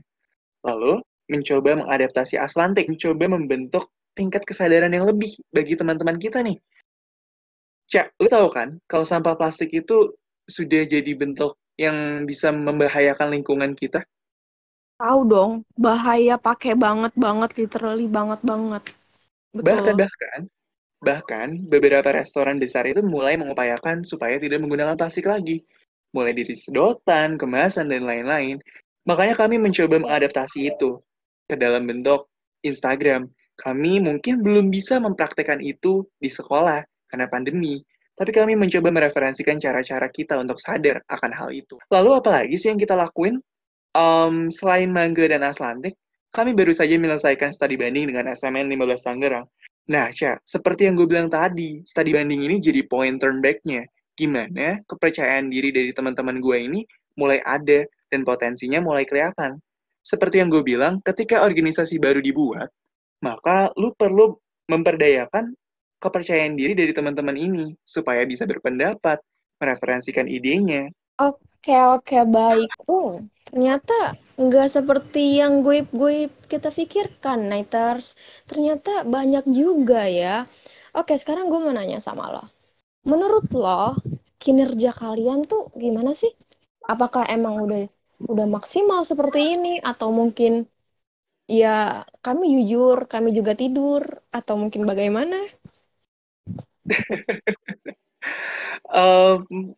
Lalu, 0.67 1.01
mencoba 1.33 1.81
mengadaptasi 1.81 2.37
Aslantik, 2.37 2.91
mencoba 2.91 3.25
membentuk 3.31 3.89
tingkat 4.13 4.45
kesadaran 4.45 4.93
yang 4.93 5.09
lebih 5.09 5.33
bagi 5.55 5.79
teman-teman 5.79 6.19
kita 6.21 6.43
nih. 6.45 6.59
Cak, 7.87 8.19
lu 8.19 8.27
tahu 8.27 8.51
kan, 8.51 8.77
kalau 8.91 9.07
sampah 9.07 9.39
plastik 9.39 9.71
itu 9.71 10.13
sudah 10.51 10.83
jadi 10.85 11.13
bentuk 11.15 11.55
yang 11.79 12.27
bisa 12.27 12.51
membahayakan 12.51 13.31
lingkungan 13.31 13.73
kita? 13.79 14.03
Tahu 14.97 15.21
dong, 15.29 15.53
bahaya 15.77 16.41
pakai 16.41 16.73
banget 16.73 17.13
banget, 17.15 17.51
literally 17.61 18.09
banget 18.09 18.41
banget. 18.43 18.83
Betul. 19.53 19.69
Bahkan 19.71 19.95
bahkan 19.95 20.41
Bahkan, 21.05 21.69
beberapa 21.69 22.09
restoran 22.09 22.57
besar 22.57 22.89
itu 22.89 23.05
mulai 23.05 23.37
mengupayakan 23.37 24.07
supaya 24.07 24.41
tidak 24.41 24.65
menggunakan 24.65 24.97
plastik 24.97 25.29
lagi. 25.29 25.61
Mulai 26.17 26.33
dari 26.33 26.57
sedotan, 26.57 27.37
kemasan, 27.37 27.93
dan 27.93 28.09
lain-lain. 28.09 28.57
Makanya 29.05 29.37
kami 29.37 29.61
mencoba 29.61 30.01
mengadaptasi 30.01 30.73
itu 30.73 30.99
ke 31.47 31.55
dalam 31.55 31.85
bentuk 31.85 32.27
Instagram. 32.65 33.29
Kami 33.57 34.01
mungkin 34.01 34.41
belum 34.45 34.69
bisa 34.69 35.01
mempraktekkan 35.01 35.61
itu 35.61 36.05
di 36.21 36.29
sekolah 36.29 36.85
karena 37.09 37.27
pandemi, 37.31 37.81
tapi 38.17 38.33
kami 38.33 38.57
mencoba 38.57 38.89
mereferensikan 38.89 39.61
cara-cara 39.61 40.09
kita 40.09 40.41
untuk 40.41 40.57
sadar 40.57 41.05
akan 41.13 41.33
hal 41.37 41.49
itu. 41.53 41.77
Lalu 41.93 42.11
apa 42.17 42.43
lagi 42.43 42.57
sih 42.57 42.73
yang 42.73 42.81
kita 42.81 42.97
lakuin? 42.97 43.37
Um, 43.97 44.53
selain 44.53 44.93
Mangga 44.93 45.25
dan 45.25 45.41
Aslantik, 45.41 45.97
kami 46.29 46.53
baru 46.53 46.69
saja 46.73 47.01
menyelesaikan 47.01 47.49
studi 47.49 47.81
banding 47.81 48.13
dengan 48.13 48.29
SMN 48.29 48.69
15 48.69 49.09
Tangerang. 49.09 49.47
Nah, 49.87 50.11
Ca, 50.11 50.35
seperti 50.43 50.91
yang 50.91 50.99
gue 50.99 51.07
bilang 51.07 51.31
tadi, 51.31 51.79
studi 51.87 52.11
banding 52.11 52.43
ini 52.43 52.59
jadi 52.59 52.83
point 52.91 53.23
turn 53.23 53.39
back-nya. 53.39 53.87
Gimana 54.19 54.83
kepercayaan 54.83 55.47
diri 55.47 55.71
dari 55.71 55.95
teman-teman 55.95 56.43
gue 56.43 56.57
ini 56.59 56.81
mulai 57.15 57.39
ada 57.47 57.87
dan 58.11 58.27
potensinya 58.27 58.83
mulai 58.83 59.07
kelihatan. 59.07 59.63
Seperti 60.03 60.43
yang 60.43 60.51
gue 60.51 60.67
bilang, 60.67 60.99
ketika 61.07 61.47
organisasi 61.47 62.03
baru 62.03 62.19
dibuat, 62.19 62.67
maka 63.23 63.71
lu 63.79 63.95
perlu 63.95 64.35
memperdayakan 64.67 65.55
kepercayaan 66.03 66.59
diri 66.59 66.75
dari 66.75 66.91
teman-teman 66.91 67.39
ini 67.39 67.71
supaya 67.87 68.27
bisa 68.27 68.43
berpendapat, 68.43 69.23
mereferensikan 69.63 70.27
idenya. 70.27 70.91
Oke, 71.23 71.46
oke, 71.95 72.17
baik. 72.37 72.71
Uh, 72.87 73.25
ternyata 73.49 73.95
nggak 74.39 74.67
seperti 74.77 75.41
yang 75.41 75.65
gue-gue 75.65 76.29
kita 76.51 76.69
pikirkan, 76.79 77.39
Nighters. 77.51 78.15
Ternyata 78.51 78.91
banyak 79.15 79.45
juga 79.51 80.07
ya. 80.07 80.47
Oke, 80.97 81.13
sekarang 81.23 81.51
gue 81.51 81.61
mau 81.65 81.73
nanya 81.75 81.99
sama 81.99 82.25
lo. 82.35 82.43
Menurut 83.11 83.47
lo, 83.55 83.95
kinerja 84.43 84.91
kalian 85.03 85.41
tuh 85.51 85.71
gimana 85.83 86.11
sih? 86.15 86.31
Apakah 86.93 87.25
emang 87.37 87.55
udah 87.65 87.83
udah 88.33 88.47
maksimal 88.57 89.01
seperti 89.11 89.41
ini 89.57 89.73
atau 89.83 90.09
mungkin 90.15 90.53
ya 91.51 92.05
kami 92.27 92.45
jujur, 92.57 92.99
kami 93.13 93.29
juga 93.39 93.53
tidur 93.59 94.03
atau 94.39 94.55
mungkin 94.63 94.83
bagaimana? 94.91 95.37
um, 98.93 99.77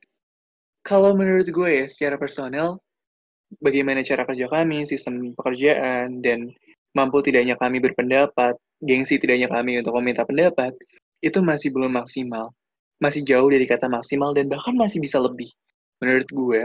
kalau 0.89 1.13
menurut 1.13 1.45
gue 1.45 1.71
ya, 1.85 1.85
secara 1.85 2.17
personal, 2.17 2.81
bagaimana 3.61 4.01
cara 4.01 4.25
kerja 4.25 4.49
kami, 4.49 4.89
sistem 4.89 5.37
pekerjaan, 5.37 6.25
dan 6.25 6.49
mampu 6.97 7.21
tidaknya 7.21 7.61
kami 7.61 7.85
berpendapat, 7.85 8.57
gengsi 8.81 9.21
tidaknya 9.21 9.53
kami 9.53 9.77
untuk 9.77 9.93
meminta 10.01 10.25
pendapat, 10.25 10.73
itu 11.21 11.45
masih 11.45 11.77
belum 11.77 11.93
maksimal. 11.93 12.49
Masih 13.05 13.23
jauh 13.23 13.47
dari 13.53 13.69
kata 13.69 13.87
maksimal 13.87 14.33
dan 14.33 14.49
bahkan 14.49 14.73
masih 14.75 14.99
bisa 14.99 15.21
lebih. 15.21 15.53
Menurut 16.01 16.29
gue, 16.33 16.63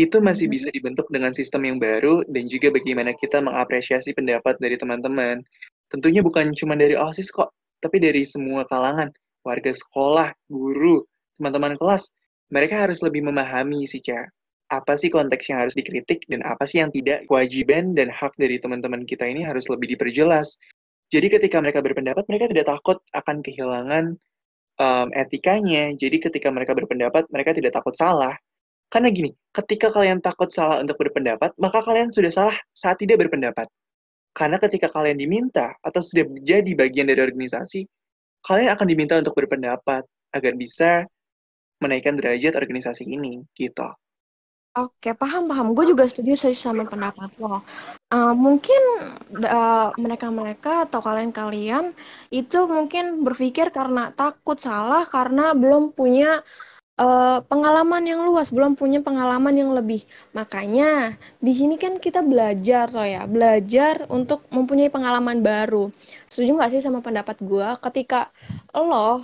itu 0.00 0.16
masih 0.24 0.48
Mhm. 0.48 0.54
bisa 0.56 0.68
dibentuk 0.72 1.06
dengan 1.12 1.36
sistem 1.36 1.68
yang 1.68 1.76
baru 1.76 2.24
dan 2.32 2.48
juga 2.48 2.72
bagaimana 2.72 3.12
kita 3.12 3.44
mengapresiasi 3.44 4.16
pendapat 4.16 4.56
dari 4.56 4.80
teman-teman. 4.80 5.44
Tentunya 5.92 6.24
bukan 6.24 6.56
cuma 6.56 6.72
dari 6.72 6.96
OSIS 6.96 7.28
kok, 7.28 7.52
tapi 7.84 8.00
dari 8.00 8.24
semua 8.24 8.64
kalangan, 8.72 9.12
warga 9.44 9.68
sekolah, 9.76 10.32
guru, 10.48 11.04
teman-teman 11.36 11.76
kelas. 11.76 12.08
Mereka 12.52 12.84
harus 12.84 13.00
lebih 13.00 13.24
memahami 13.24 13.88
sih, 13.88 14.04
Ca. 14.04 14.28
Apa 14.68 14.96
sih 15.00 15.08
konteks 15.08 15.48
yang 15.48 15.64
harus 15.64 15.72
dikritik 15.72 16.28
dan 16.28 16.44
apa 16.44 16.68
sih 16.68 16.84
yang 16.84 16.92
tidak. 16.92 17.24
Kewajiban 17.24 17.96
dan 17.96 18.12
hak 18.12 18.36
dari 18.36 18.60
teman-teman 18.60 19.08
kita 19.08 19.24
ini 19.24 19.40
harus 19.40 19.68
lebih 19.72 19.96
diperjelas. 19.96 20.60
Jadi 21.08 21.28
ketika 21.32 21.60
mereka 21.60 21.80
berpendapat, 21.80 22.24
mereka 22.28 22.52
tidak 22.52 22.68
takut 22.68 23.00
akan 23.12 23.40
kehilangan 23.44 24.04
um, 24.80 25.08
etikanya. 25.16 25.92
Jadi 25.96 26.20
ketika 26.20 26.48
mereka 26.48 26.72
berpendapat, 26.76 27.28
mereka 27.32 27.56
tidak 27.56 27.72
takut 27.76 27.92
salah. 27.96 28.36
Karena 28.92 29.08
gini, 29.08 29.32
ketika 29.56 29.88
kalian 29.88 30.20
takut 30.20 30.52
salah 30.52 30.80
untuk 30.84 31.00
berpendapat, 31.00 31.56
maka 31.56 31.80
kalian 31.80 32.12
sudah 32.12 32.28
salah 32.28 32.56
saat 32.76 33.00
tidak 33.00 33.24
berpendapat. 33.24 33.64
Karena 34.32 34.56
ketika 34.60 34.88
kalian 34.92 35.20
diminta 35.20 35.76
atau 35.80 36.00
sudah 36.00 36.28
menjadi 36.28 36.72
bagian 36.76 37.08
dari 37.08 37.20
organisasi, 37.20 37.84
kalian 38.44 38.72
akan 38.72 38.86
diminta 38.88 39.16
untuk 39.20 39.36
berpendapat 39.36 40.04
agar 40.32 40.52
bisa 40.56 41.04
menaikkan 41.82 42.14
derajat 42.14 42.54
organisasi 42.54 43.04
ini, 43.10 43.42
gitu. 43.58 43.90
Oke, 44.72 45.12
paham, 45.12 45.44
paham. 45.44 45.76
Gue 45.76 45.84
juga 45.84 46.08
setuju 46.08 46.32
sih 46.32 46.56
sama 46.56 46.88
pendapat 46.88 47.28
lo. 47.36 47.60
Uh, 48.08 48.32
mungkin 48.32 48.80
uh, 49.44 49.92
mereka-mereka 50.00 50.88
atau 50.88 51.04
kalian-kalian 51.04 51.92
itu 52.32 52.64
mungkin 52.64 53.20
berpikir 53.20 53.68
karena 53.68 54.16
takut 54.16 54.56
salah 54.56 55.04
karena 55.04 55.52
belum 55.52 55.92
punya 55.92 56.40
uh, 56.96 57.44
pengalaman 57.44 58.00
yang 58.08 58.24
luas, 58.24 58.48
belum 58.48 58.72
punya 58.72 59.04
pengalaman 59.04 59.52
yang 59.60 59.76
lebih. 59.76 60.08
Makanya 60.32 61.20
di 61.36 61.52
sini 61.52 61.76
kan 61.76 62.00
kita 62.00 62.24
belajar 62.24 62.88
loh 62.96 63.04
ya, 63.04 63.28
belajar 63.28 64.08
untuk 64.08 64.48
mempunyai 64.48 64.88
pengalaman 64.88 65.44
baru. 65.44 65.92
Setuju 66.32 66.48
nggak 66.48 66.72
sih 66.72 66.80
sama 66.80 67.04
pendapat 67.04 67.44
gue? 67.44 67.68
Ketika 67.76 68.32
lo 68.72 69.20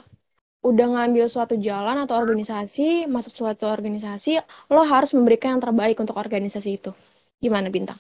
udah 0.65 0.87
ngambil 0.91 1.31
suatu 1.31 1.55
jalan 1.55 2.03
atau 2.03 2.19
organisasi, 2.19 3.07
masuk 3.07 3.31
suatu 3.31 3.71
organisasi, 3.71 4.43
lo 4.75 4.83
harus 4.83 5.15
memberikan 5.15 5.57
yang 5.57 5.63
terbaik 5.63 5.97
untuk 6.03 6.19
organisasi 6.19 6.79
itu. 6.83 6.91
Gimana 7.39 7.71
Bintang? 7.71 7.99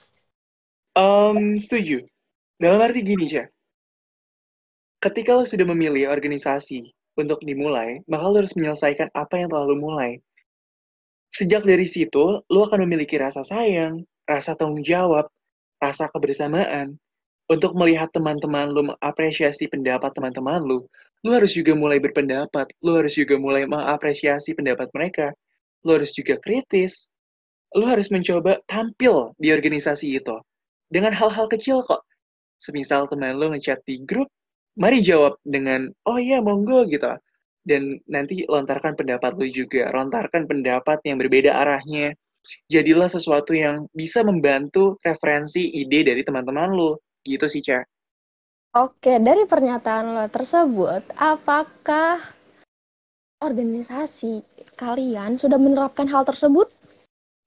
Um, 0.99 1.55
setuju. 1.55 2.03
Dalam 2.59 2.83
arti 2.83 3.07
gini, 3.07 3.31
Cah. 3.31 3.47
Ketika 4.99 5.38
lo 5.38 5.47
sudah 5.47 5.62
memilih 5.62 6.11
organisasi 6.11 6.91
untuk 7.15 7.38
dimulai, 7.47 8.03
maka 8.11 8.27
lo 8.27 8.43
harus 8.43 8.59
menyelesaikan 8.59 9.15
apa 9.15 9.38
yang 9.38 9.47
telah 9.47 9.62
lo 9.62 9.79
mulai. 9.79 10.19
Sejak 11.31 11.62
dari 11.62 11.87
situ, 11.87 12.43
lo 12.43 12.61
akan 12.67 12.83
memiliki 12.83 13.15
rasa 13.15 13.47
sayang, 13.47 14.03
rasa 14.27 14.59
tanggung 14.59 14.83
jawab, 14.83 15.31
rasa 15.79 16.11
kebersamaan. 16.11 16.99
Untuk 17.47 17.79
melihat 17.79 18.11
teman-teman 18.11 18.75
lo 18.75 18.93
mengapresiasi 18.93 19.71
pendapat 19.71 20.11
teman-teman 20.11 20.67
lo, 20.67 20.91
lo 21.27 21.31
harus 21.35 21.53
juga 21.55 21.75
mulai 21.75 21.99
berpendapat, 21.99 22.71
lo 22.85 22.93
harus 23.03 23.15
juga 23.19 23.35
mulai 23.39 23.67
mengapresiasi 23.67 24.55
pendapat 24.55 24.87
mereka, 24.95 25.35
lo 25.83 25.99
harus 25.99 26.15
juga 26.15 26.39
kritis, 26.39 27.11
lo 27.75 27.85
harus 27.87 28.09
mencoba 28.09 28.59
tampil 28.71 29.35
di 29.37 29.51
organisasi 29.51 30.17
itu. 30.17 30.37
Dengan 30.89 31.13
hal-hal 31.13 31.51
kecil 31.51 31.85
kok. 31.85 32.05
Semisal 32.59 33.07
teman 33.07 33.39
lo 33.39 33.55
ngechat 33.55 33.87
di 33.87 34.03
grup, 34.03 34.27
mari 34.75 34.99
jawab 34.99 35.39
dengan, 35.47 35.87
oh 36.11 36.19
iya 36.19 36.43
monggo 36.43 36.91
gitu. 36.91 37.07
Dan 37.63 38.03
nanti 38.11 38.43
lontarkan 38.49 38.99
pendapat 38.99 39.39
lo 39.39 39.47
juga, 39.47 39.87
lontarkan 39.95 40.49
pendapat 40.49 40.99
yang 41.07 41.23
berbeda 41.23 41.55
arahnya. 41.55 42.15
Jadilah 42.67 43.07
sesuatu 43.07 43.53
yang 43.53 43.87
bisa 43.95 44.25
membantu 44.25 44.97
referensi 45.05 45.71
ide 45.71 46.03
dari 46.03 46.23
teman-teman 46.27 46.73
lo. 46.75 46.99
Gitu 47.23 47.47
sih, 47.47 47.63
Ca. 47.63 47.85
Oke, 48.77 49.17
dari 49.17 49.49
pernyataan 49.49 50.13
lo 50.13 50.29
tersebut, 50.29 51.01
apakah 51.17 52.21
organisasi 53.41 54.45
kalian 54.77 55.41
sudah 55.41 55.57
menerapkan 55.57 56.05
hal 56.05 56.29
tersebut? 56.29 56.69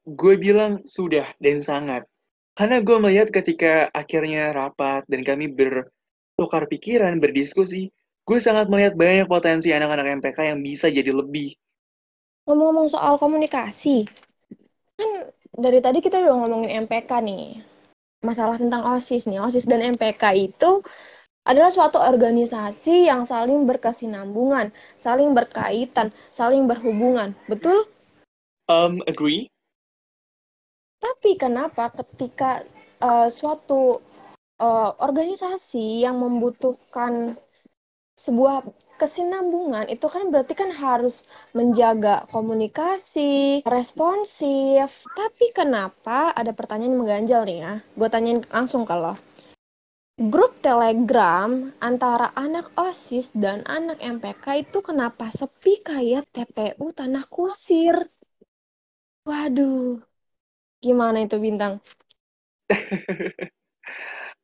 Gue 0.01 0.33
bilang 0.41 0.81
sudah 0.81 1.29
dan 1.37 1.61
sangat. 1.61 2.09
Karena 2.57 2.81
gue 2.81 2.97
melihat 2.97 3.29
ketika 3.29 3.93
akhirnya 3.93 4.49
rapat 4.49 5.05
dan 5.05 5.21
kami 5.21 5.45
bertukar 5.45 6.65
pikiran, 6.65 7.21
berdiskusi, 7.21 7.93
gue 8.25 8.37
sangat 8.41 8.65
melihat 8.65 8.97
banyak 8.97 9.29
potensi 9.29 9.69
anak-anak 9.69 10.25
MPK 10.25 10.57
yang 10.57 10.59
bisa 10.65 10.89
jadi 10.89 11.13
lebih. 11.13 11.53
Ngomong-ngomong 12.49 12.89
soal 12.89 13.21
komunikasi, 13.21 14.09
kan 14.97 15.29
dari 15.53 15.85
tadi 15.85 16.01
kita 16.01 16.17
udah 16.17 16.33
ngomongin 16.33 16.89
MPK 16.89 17.11
nih. 17.21 17.61
Masalah 18.25 18.57
tentang 18.57 18.85
OSIS 18.85 19.29
nih. 19.29 19.37
OSIS 19.37 19.69
dan 19.69 19.85
MPK 19.85 20.21
itu 20.33 20.81
adalah 21.41 21.73
suatu 21.73 21.97
organisasi 21.97 23.09
yang 23.09 23.25
saling 23.25 23.65
berkesinambungan, 23.65 24.69
saling 24.97 25.33
berkaitan, 25.33 26.13
saling 26.29 26.69
berhubungan. 26.69 27.33
Betul? 27.49 27.89
Um, 28.69 29.01
agree? 29.09 29.49
Tapi 31.01 31.33
kenapa 31.33 31.89
ketika 31.97 32.61
uh, 33.01 33.25
suatu 33.25 34.05
uh, 34.61 34.91
organisasi 35.01 36.05
yang 36.05 36.21
membutuhkan 36.21 37.33
sebuah 38.13 38.61
kesinambungan 39.01 39.89
itu 39.89 40.05
kan 40.05 40.29
berarti 40.29 40.53
kan 40.53 40.69
harus 40.69 41.25
menjaga 41.57 42.29
komunikasi, 42.29 43.65
responsif. 43.65 45.09
Tapi 45.17 45.49
kenapa 45.57 46.29
ada 46.37 46.53
pertanyaan 46.53 46.93
yang 46.93 47.01
mengganjal 47.01 47.41
nih 47.49 47.57
ya? 47.65 47.73
Gue 47.97 48.09
tanyain 48.13 48.45
langsung 48.53 48.85
kalau 48.85 49.17
grup 50.17 50.59
Telegram 50.59 51.71
antara 51.79 52.35
anak 52.35 52.67
OSIS 52.75 53.31
dan 53.31 53.63
anak 53.63 54.03
MPK 54.03 54.67
itu 54.67 54.83
kenapa 54.83 55.31
sepi 55.31 55.79
kayak 55.79 56.27
TPU 56.35 56.91
Tanah 56.91 57.23
Kusir? 57.27 57.95
Waduh, 59.23 60.01
gimana 60.83 61.23
itu 61.25 61.37
Bintang? 61.39 61.79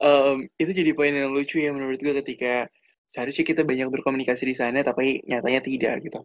um, 0.02 0.46
itu 0.58 0.72
jadi 0.74 0.92
poin 0.94 1.14
yang 1.14 1.32
lucu 1.34 1.62
ya 1.62 1.72
menurut 1.74 2.00
gue 2.02 2.14
ketika 2.24 2.68
seharusnya 3.08 3.46
kita 3.48 3.62
banyak 3.64 3.88
berkomunikasi 3.94 4.44
di 4.52 4.56
sana, 4.58 4.84
tapi 4.84 5.24
nyatanya 5.26 5.62
tidak 5.64 5.96
gitu. 6.04 6.20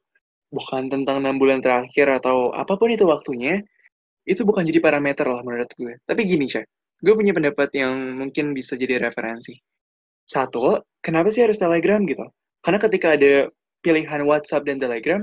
Bukan 0.53 0.93
tentang 0.93 1.25
enam 1.25 1.37
bulan 1.41 1.63
terakhir 1.65 2.07
atau 2.21 2.51
apa 2.53 2.75
pun 2.77 2.91
itu 2.93 3.07
waktunya, 3.09 3.57
itu 4.27 4.43
bukan 4.47 4.63
jadi 4.67 4.81
parameter 4.83 5.27
lah 5.29 5.41
menurut 5.47 5.71
gue. 5.79 5.95
Tapi 6.05 6.21
gini, 6.27 6.47
Cak, 6.51 6.67
gue 7.03 7.15
punya 7.19 7.35
pendapat 7.35 7.69
yang 7.75 8.15
mungkin 8.15 8.55
bisa 8.55 8.79
jadi 8.79 9.03
referensi. 9.03 9.59
Satu, 10.23 10.79
kenapa 11.03 11.35
sih 11.35 11.43
harus 11.43 11.59
Telegram 11.59 11.99
gitu? 12.07 12.23
Karena 12.63 12.79
ketika 12.79 13.19
ada 13.19 13.51
pilihan 13.83 14.23
WhatsApp 14.23 14.63
dan 14.63 14.79
Telegram, 14.79 15.21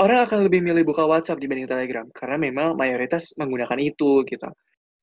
orang 0.00 0.24
akan 0.24 0.48
lebih 0.48 0.64
milih 0.64 0.88
buka 0.88 1.04
WhatsApp 1.04 1.36
dibanding 1.36 1.68
Telegram 1.68 2.08
karena 2.16 2.40
memang 2.40 2.80
mayoritas 2.80 3.36
menggunakan 3.36 3.76
itu 3.76 4.24
gitu. 4.24 4.48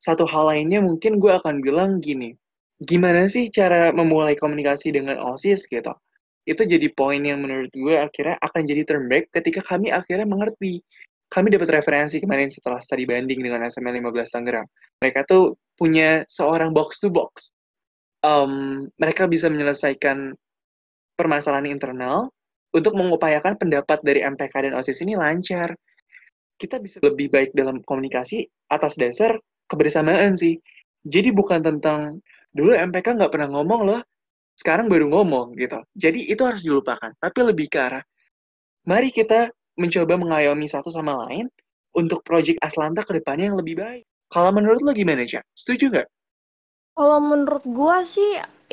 Satu 0.02 0.26
hal 0.26 0.50
lainnya 0.50 0.82
mungkin 0.82 1.22
gue 1.22 1.30
akan 1.30 1.62
bilang 1.62 2.02
gini, 2.02 2.34
gimana 2.82 3.30
sih 3.30 3.54
cara 3.54 3.94
memulai 3.94 4.34
komunikasi 4.34 4.90
dengan 4.90 5.22
OSIS 5.22 5.70
gitu? 5.70 5.94
Itu 6.50 6.66
jadi 6.66 6.90
poin 6.94 7.22
yang 7.22 7.46
menurut 7.46 7.70
gue 7.70 7.96
akhirnya 8.02 8.42
akan 8.42 8.62
jadi 8.66 8.82
turn 8.82 9.06
back 9.06 9.30
ketika 9.30 9.62
kami 9.62 9.94
akhirnya 9.94 10.26
mengerti. 10.26 10.82
Kami 11.28 11.52
dapat 11.52 11.70
referensi 11.76 12.24
kemarin 12.24 12.48
setelah 12.48 12.80
study 12.80 13.04
banding 13.04 13.44
dengan 13.44 13.68
SML 13.68 14.00
15 14.00 14.32
Tangerang. 14.32 14.68
Mereka 15.04 15.28
tuh 15.28 15.60
punya 15.78 16.26
seorang 16.28 16.74
box 16.74 17.00
to 17.00 17.08
box. 17.14 17.54
Um, 18.26 18.86
mereka 18.98 19.30
bisa 19.30 19.48
menyelesaikan 19.48 20.34
permasalahan 21.14 21.70
internal 21.70 22.34
untuk 22.76 22.98
mengupayakan 22.98 23.56
pendapat 23.56 24.02
dari 24.04 24.26
MPK 24.26 24.70
dan 24.70 24.74
OSIS 24.76 25.06
ini 25.06 25.16
lancar. 25.16 25.72
Kita 26.58 26.82
bisa 26.82 26.98
lebih 27.06 27.30
baik 27.30 27.54
dalam 27.54 27.80
komunikasi 27.86 28.44
atas 28.74 28.98
dasar 28.98 29.38
kebersamaan 29.70 30.34
sih. 30.34 30.58
Jadi 31.06 31.30
bukan 31.30 31.62
tentang 31.62 32.18
dulu 32.52 32.74
MPK 32.74 33.22
nggak 33.22 33.32
pernah 33.32 33.54
ngomong 33.54 33.82
loh, 33.86 34.02
sekarang 34.58 34.90
baru 34.90 35.08
ngomong 35.14 35.54
gitu. 35.56 35.78
Jadi 35.94 36.26
itu 36.28 36.42
harus 36.42 36.66
dilupakan. 36.66 37.14
Tapi 37.22 37.40
lebih 37.46 37.70
ke 37.70 37.78
arah, 37.78 38.04
mari 38.90 39.14
kita 39.14 39.54
mencoba 39.78 40.18
mengayomi 40.18 40.66
satu 40.66 40.90
sama 40.90 41.30
lain 41.30 41.46
untuk 41.94 42.26
proyek 42.26 42.58
Aslanta 42.66 43.06
ke 43.06 43.22
depannya 43.22 43.54
yang 43.54 43.58
lebih 43.62 43.78
baik. 43.78 44.06
Kalau 44.34 44.52
menurut 44.56 44.80
lo 44.86 44.92
gimana, 45.00 45.24
Cak? 45.32 45.44
Setuju 45.62 45.86
nggak? 45.92 46.08
Kalau 46.98 47.18
menurut 47.30 47.64
gua 47.78 47.98
sih 48.16 48.30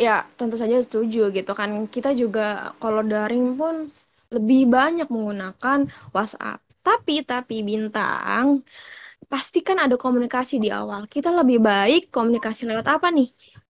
ya 0.06 0.24
tentu 0.38 0.56
saja 0.62 0.76
setuju 0.86 1.18
gitu 1.36 1.52
kan. 1.60 1.70
Kita 1.94 2.10
juga 2.22 2.72
kalau 2.82 3.00
daring 3.12 3.46
pun 3.60 3.74
lebih 4.34 4.60
banyak 4.76 5.06
menggunakan 5.14 5.78
WhatsApp. 6.14 6.58
Tapi 6.86 7.14
tapi 7.32 7.56
bintang 7.68 8.46
pasti 9.32 9.58
kan 9.68 9.78
ada 9.84 9.96
komunikasi 10.04 10.54
di 10.64 10.68
awal. 10.80 11.02
Kita 11.14 11.30
lebih 11.40 11.58
baik 11.70 12.02
komunikasi 12.16 12.62
lewat 12.70 12.86
apa 12.96 13.08
nih? 13.18 13.28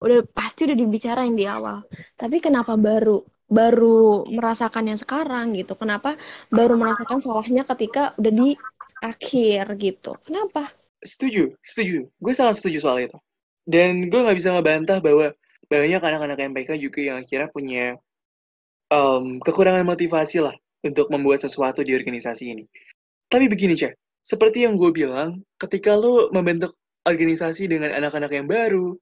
Udah 0.04 0.18
pasti 0.38 0.60
udah 0.68 0.78
dibicarain 0.82 1.34
di 1.40 1.44
awal. 1.56 1.78
Tapi 2.20 2.36
kenapa 2.46 2.72
baru 2.88 3.16
baru 3.58 4.26
merasakan 4.36 4.84
yang 4.90 4.98
sekarang 5.04 5.46
gitu? 5.58 5.72
Kenapa 5.82 6.10
baru 6.56 6.74
merasakan 6.80 7.18
salahnya 7.24 7.62
ketika 7.70 8.00
udah 8.20 8.32
di 8.40 8.48
akhir 9.10 9.64
gitu? 9.84 10.10
Kenapa? 10.26 10.62
Setuju, 11.00 11.56
setuju. 11.64 12.08
Gue 12.20 12.32
sangat 12.36 12.60
setuju 12.60 12.78
soal 12.84 13.08
itu. 13.08 13.18
Dan 13.64 14.12
gue 14.12 14.20
nggak 14.20 14.36
bisa 14.36 14.52
ngebantah 14.52 14.98
bahwa 15.00 15.32
banyak 15.70 16.02
anak-anak 16.02 16.38
MPK 16.52 16.70
juga 16.76 17.00
yang 17.00 17.16
akhirnya 17.22 17.48
punya 17.48 17.84
um, 18.92 19.38
kekurangan 19.40 19.86
motivasi 19.86 20.42
lah 20.42 20.56
untuk 20.84 21.08
membuat 21.08 21.40
sesuatu 21.40 21.80
di 21.80 21.96
organisasi 21.96 22.44
ini. 22.52 22.64
Tapi 23.30 23.46
begini, 23.46 23.78
Cek. 23.78 23.94
Seperti 24.20 24.68
yang 24.68 24.76
gue 24.76 24.92
bilang, 24.92 25.40
ketika 25.56 25.96
lo 25.96 26.28
membentuk 26.34 26.76
organisasi 27.08 27.70
dengan 27.70 27.96
anak-anak 27.96 28.32
yang 28.36 28.44
baru, 28.44 28.92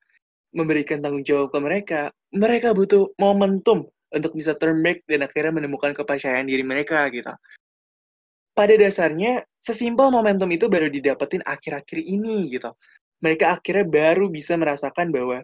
memberikan 0.55 1.02
tanggung 1.02 1.26
jawab 1.26 1.50
ke 1.50 1.59
mereka, 1.59 2.00
mereka 2.31 2.70
butuh 2.77 3.11
momentum 3.18 3.88
untuk 4.14 4.33
bisa 4.33 4.57
turn 4.57 4.81
back 4.81 5.05
dan 5.05 5.27
akhirnya 5.27 5.53
menemukan 5.53 5.92
kepercayaan 5.92 6.49
diri 6.49 6.64
mereka 6.64 7.09
gitu. 7.12 7.33
Pada 8.59 8.75
dasarnya, 8.75 9.47
sesimpel 9.62 10.11
momentum 10.11 10.51
itu 10.51 10.66
baru 10.66 10.90
didapetin 10.90 11.47
akhir-akhir 11.47 12.03
ini 12.03 12.51
gitu 12.51 12.75
mereka 13.23 13.59
akhirnya 13.59 13.87
baru 13.87 14.31
bisa 14.31 14.55
merasakan 14.55 15.11
bahwa 15.11 15.42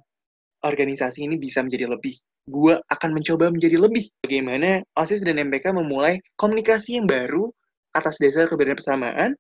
organisasi 0.63 1.27
ini 1.27 1.37
bisa 1.37 1.61
menjadi 1.61 1.91
lebih. 1.91 2.15
Gue 2.47 2.77
akan 2.77 3.11
mencoba 3.17 3.51
menjadi 3.51 3.77
lebih. 3.81 4.09
Bagaimana 4.23 4.85
OSIS 4.97 5.25
dan 5.25 5.41
MPK 5.41 5.75
memulai 5.75 6.21
komunikasi 6.39 7.01
yang 7.01 7.09
baru 7.09 7.51
atas 7.97 8.21
dasar 8.21 8.47
kebersamaan, 8.47 9.35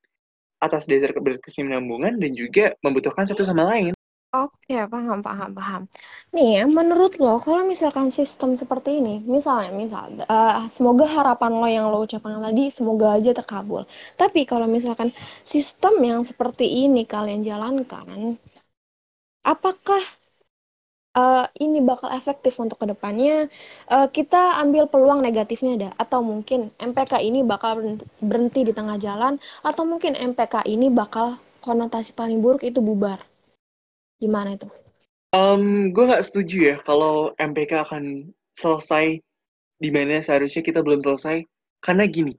atas 0.60 0.88
dasar 0.88 1.12
keberkesinambungan, 1.12 2.16
dan 2.16 2.32
juga 2.32 2.72
membutuhkan 2.80 3.28
satu 3.28 3.44
sama 3.44 3.66
lain. 3.68 3.92
Oke, 4.34 4.74
paham, 4.92 5.18
paham, 5.26 5.50
paham. 5.58 5.82
Nih 6.34 6.48
ya, 6.58 6.62
menurut 6.78 7.12
lo, 7.22 7.38
kalau 7.46 7.62
misalkan 7.72 8.06
sistem 8.18 8.50
seperti 8.62 8.90
ini, 9.00 9.14
misalnya, 9.34 9.70
misal, 9.82 10.04
uh, 10.36 10.66
semoga 10.76 11.06
harapan 11.16 11.52
lo 11.60 11.68
yang 11.76 11.86
lo 11.92 11.98
ucapkan 12.06 12.42
tadi, 12.46 12.64
semoga 12.76 13.06
aja 13.16 13.30
terkabul. 13.38 13.82
Tapi 14.20 14.40
kalau 14.50 14.66
misalkan 14.76 15.08
sistem 15.46 15.94
yang 16.10 16.20
seperti 16.30 16.66
ini 16.66 17.06
kalian 17.06 17.46
jalankan, 17.46 18.34
apakah 19.52 20.02
uh, 21.14 21.46
ini 21.64 21.78
bakal 21.90 22.10
efektif 22.10 22.58
untuk 22.58 22.82
ke 22.82 22.86
depannya? 22.90 23.46
Uh, 23.86 24.10
kita 24.10 24.58
ambil 24.62 24.90
peluang 24.90 25.22
negatifnya 25.22 25.72
ada, 25.78 25.90
atau 25.94 26.20
mungkin 26.26 26.74
MPK 26.82 27.22
ini 27.22 27.46
bakal 27.46 28.02
berhenti 28.18 28.66
di 28.66 28.72
tengah 28.74 28.98
jalan, 28.98 29.38
atau 29.62 29.86
mungkin 29.86 30.18
MPK 30.18 30.66
ini 30.66 30.90
bakal 30.90 31.38
konotasi 31.62 32.10
paling 32.18 32.42
buruk 32.42 32.66
itu 32.66 32.82
bubar. 32.82 33.33
Gimana 34.24 34.56
itu? 34.56 34.64
Um, 35.36 35.92
gue 35.92 36.04
nggak 36.08 36.24
setuju 36.24 36.56
ya 36.72 36.76
kalau 36.80 37.36
MPK 37.36 37.84
akan 37.84 38.32
selesai 38.56 39.20
di 39.76 39.90
mana 39.92 40.24
seharusnya 40.24 40.64
kita 40.64 40.80
belum 40.80 41.04
selesai. 41.04 41.44
Karena 41.84 42.08
gini, 42.08 42.32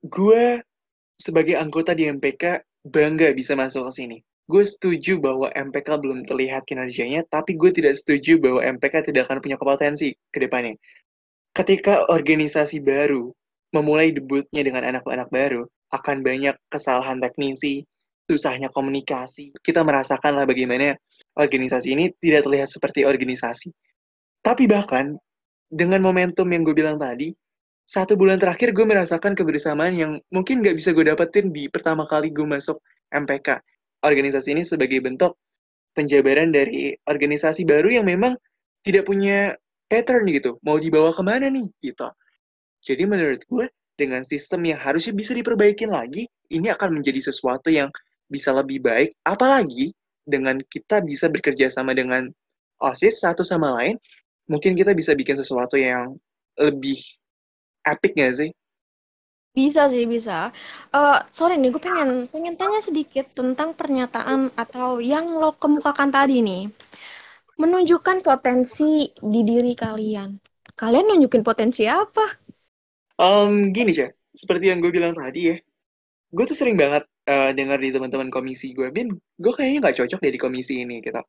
gue 0.00 0.64
sebagai 1.20 1.60
anggota 1.60 1.92
di 1.92 2.08
MPK 2.08 2.64
bangga 2.88 3.36
bisa 3.36 3.52
masuk 3.52 3.92
ke 3.92 3.92
sini. 3.92 4.18
Gue 4.48 4.64
setuju 4.64 5.20
bahwa 5.20 5.52
MPK 5.52 6.00
belum 6.00 6.24
terlihat 6.24 6.64
kinerjanya, 6.64 7.24
tapi 7.28 7.56
gue 7.56 7.68
tidak 7.72 7.96
setuju 7.96 8.40
bahwa 8.40 8.64
MPK 8.64 9.12
tidak 9.12 9.28
akan 9.28 9.44
punya 9.44 9.56
kompetensi 9.60 10.16
ke 10.32 10.38
depannya. 10.40 10.76
Ketika 11.52 12.08
organisasi 12.08 12.80
baru 12.80 13.32
memulai 13.72 14.12
debutnya 14.12 14.64
dengan 14.64 14.84
anak-anak 14.84 15.28
baru, 15.28 15.64
akan 15.92 16.20
banyak 16.20 16.56
kesalahan 16.68 17.20
teknisi, 17.20 17.84
susahnya 18.24 18.72
komunikasi. 18.72 19.52
Kita 19.60 19.84
merasakan 19.84 20.40
lah 20.40 20.44
bagaimana 20.48 20.96
organisasi 21.36 21.92
ini 21.92 22.04
tidak 22.20 22.48
terlihat 22.48 22.68
seperti 22.70 23.04
organisasi. 23.04 23.68
Tapi 24.40 24.64
bahkan 24.68 25.16
dengan 25.68 26.00
momentum 26.00 26.48
yang 26.48 26.64
gue 26.64 26.76
bilang 26.76 26.96
tadi, 26.96 27.32
satu 27.84 28.16
bulan 28.16 28.40
terakhir 28.40 28.72
gue 28.72 28.86
merasakan 28.88 29.36
kebersamaan 29.36 29.92
yang 29.92 30.12
mungkin 30.32 30.64
gak 30.64 30.76
bisa 30.76 30.96
gue 30.96 31.04
dapetin 31.04 31.52
di 31.52 31.68
pertama 31.68 32.08
kali 32.08 32.32
gue 32.32 32.44
masuk 32.44 32.80
MPK. 33.12 33.60
Organisasi 34.04 34.56
ini 34.56 34.64
sebagai 34.64 35.00
bentuk 35.04 35.36
penjabaran 35.92 36.52
dari 36.52 36.96
organisasi 37.08 37.64
baru 37.64 37.92
yang 38.00 38.08
memang 38.08 38.36
tidak 38.84 39.08
punya 39.08 39.52
pattern 39.88 40.28
gitu. 40.32 40.56
Mau 40.64 40.80
dibawa 40.80 41.12
ke 41.12 41.22
mana 41.24 41.48
nih? 41.48 41.68
gitu. 41.80 42.08
Jadi 42.84 43.04
menurut 43.08 43.40
gue, 43.48 43.66
dengan 43.94 44.26
sistem 44.26 44.66
yang 44.68 44.80
harusnya 44.80 45.14
bisa 45.14 45.32
diperbaikin 45.32 45.88
lagi, 45.88 46.28
ini 46.52 46.68
akan 46.68 47.00
menjadi 47.00 47.30
sesuatu 47.30 47.72
yang 47.72 47.88
bisa 48.34 48.50
lebih 48.50 48.82
baik, 48.82 49.14
apalagi 49.22 49.94
dengan 50.26 50.58
kita 50.58 50.98
bisa 51.06 51.30
bekerja 51.30 51.70
sama 51.70 51.94
dengan 51.94 52.26
OSIS 52.82 53.22
satu 53.22 53.46
sama 53.46 53.70
lain, 53.78 53.94
mungkin 54.50 54.74
kita 54.74 54.90
bisa 54.90 55.14
bikin 55.14 55.38
sesuatu 55.38 55.78
yang 55.78 56.18
lebih 56.58 56.98
epic 57.86 58.18
gak 58.18 58.34
sih? 58.42 58.50
Bisa 59.54 59.86
sih, 59.86 60.02
bisa. 60.10 60.50
Uh, 60.90 61.22
sorry 61.30 61.54
nih, 61.54 61.70
gue 61.70 61.78
pengen 61.78 62.26
pengen 62.26 62.58
tanya 62.58 62.82
sedikit 62.82 63.30
tentang 63.38 63.70
pernyataan 63.78 64.50
atau 64.58 64.98
yang 64.98 65.30
lo 65.30 65.54
kemukakan 65.54 66.10
tadi 66.10 66.42
nih. 66.42 66.66
Menunjukkan 67.54 68.26
potensi 68.26 69.14
di 69.14 69.40
diri 69.46 69.78
kalian. 69.78 70.34
Kalian 70.74 71.06
nunjukin 71.14 71.46
potensi 71.46 71.86
apa? 71.86 72.26
Um, 73.14 73.70
gini, 73.70 73.94
Cak. 73.94 74.10
Seperti 74.34 74.74
yang 74.74 74.82
gue 74.82 74.90
bilang 74.90 75.14
tadi 75.14 75.54
ya, 75.54 75.56
gue 76.34 76.44
tuh 76.50 76.58
sering 76.58 76.74
banget 76.74 77.06
uh, 77.28 77.50
dengar 77.56 77.80
di 77.80 77.90
teman-teman 77.92 78.28
komisi 78.28 78.72
gue, 78.76 78.88
Bin, 78.92 79.12
gue 79.12 79.52
kayaknya 79.52 79.88
nggak 79.88 79.96
cocok 80.04 80.18
deh 80.20 80.32
di 80.32 80.40
komisi 80.40 80.84
ini 80.84 81.00
gitu. 81.00 81.20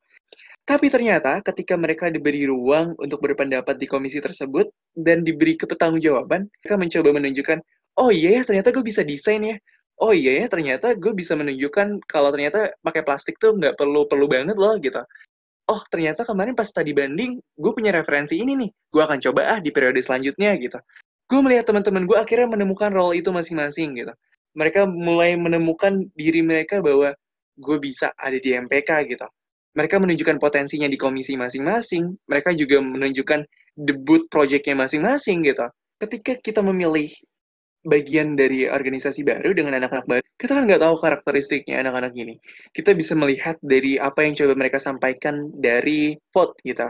Tapi 0.66 0.90
ternyata 0.90 1.46
ketika 1.46 1.78
mereka 1.78 2.10
diberi 2.10 2.50
ruang 2.50 2.98
untuk 2.98 3.22
berpendapat 3.22 3.78
di 3.78 3.86
komisi 3.86 4.18
tersebut 4.18 4.66
dan 4.98 5.22
diberi 5.22 5.54
kepertanggungjawaban, 5.54 6.50
mereka 6.50 6.76
mencoba 6.76 7.10
menunjukkan, 7.22 7.58
oh 8.02 8.10
iya 8.10 8.42
ya 8.42 8.44
ternyata 8.44 8.74
gue 8.74 8.82
bisa 8.82 9.06
desain 9.06 9.42
ya. 9.46 9.56
Oh 10.02 10.12
iya 10.12 10.44
ya 10.44 10.46
ternyata 10.52 10.98
gue 10.98 11.14
bisa 11.16 11.38
menunjukkan 11.40 12.04
kalau 12.10 12.34
ternyata 12.34 12.74
pakai 12.84 13.06
plastik 13.06 13.40
tuh 13.40 13.56
nggak 13.56 13.80
perlu 13.80 14.10
perlu 14.10 14.26
banget 14.28 14.58
loh 14.58 14.76
gitu. 14.82 15.00
Oh 15.70 15.82
ternyata 15.88 16.26
kemarin 16.28 16.54
pas 16.58 16.68
tadi 16.68 16.92
banding 16.92 17.40
gue 17.40 17.72
punya 17.72 17.94
referensi 17.96 18.36
ini 18.38 18.58
nih, 18.60 18.70
gue 18.92 19.02
akan 19.06 19.18
coba 19.22 19.56
ah 19.56 19.60
di 19.62 19.70
periode 19.70 20.02
selanjutnya 20.02 20.58
gitu. 20.60 20.78
Gue 21.30 21.40
melihat 21.42 21.70
teman-teman 21.70 22.06
gue 22.10 22.18
akhirnya 22.18 22.50
menemukan 22.58 22.92
role 22.94 23.18
itu 23.18 23.30
masing-masing 23.34 23.98
gitu 23.98 24.14
mereka 24.56 24.88
mulai 24.88 25.36
menemukan 25.36 26.08
diri 26.16 26.42
mereka 26.42 26.80
bahwa 26.80 27.14
gue 27.60 27.78
bisa 27.80 28.12
ada 28.20 28.36
di 28.36 28.56
MPK 28.56 28.92
gitu. 29.12 29.28
mereka 29.76 30.00
menunjukkan 30.00 30.40
potensinya 30.40 30.88
di 30.88 30.96
komisi 30.96 31.36
masing-masing, 31.36 32.16
mereka 32.32 32.56
juga 32.56 32.80
menunjukkan 32.80 33.44
debut 33.76 34.24
projectnya 34.32 34.72
masing-masing 34.72 35.44
gitu. 35.44 35.68
Ketika 36.00 36.40
kita 36.40 36.64
memilih 36.64 37.12
bagian 37.84 38.40
dari 38.40 38.72
organisasi 38.72 39.28
baru 39.28 39.52
dengan 39.52 39.76
anak-anak 39.84 40.08
baru, 40.08 40.26
kita 40.40 40.52
kan 40.56 40.64
nggak 40.64 40.80
tahu 40.80 40.96
karakteristiknya 41.04 41.84
anak-anak 41.84 42.16
ini. 42.16 42.40
Kita 42.72 42.96
bisa 42.96 43.14
melihat 43.20 43.60
dari 43.60 44.00
apa 44.00 44.26
yang 44.26 44.34
coba 44.40 44.56
mereka 44.56 44.80
sampaikan 44.82 45.52
dari 45.60 46.16
vote 46.32 46.56
gitu. 46.64 46.88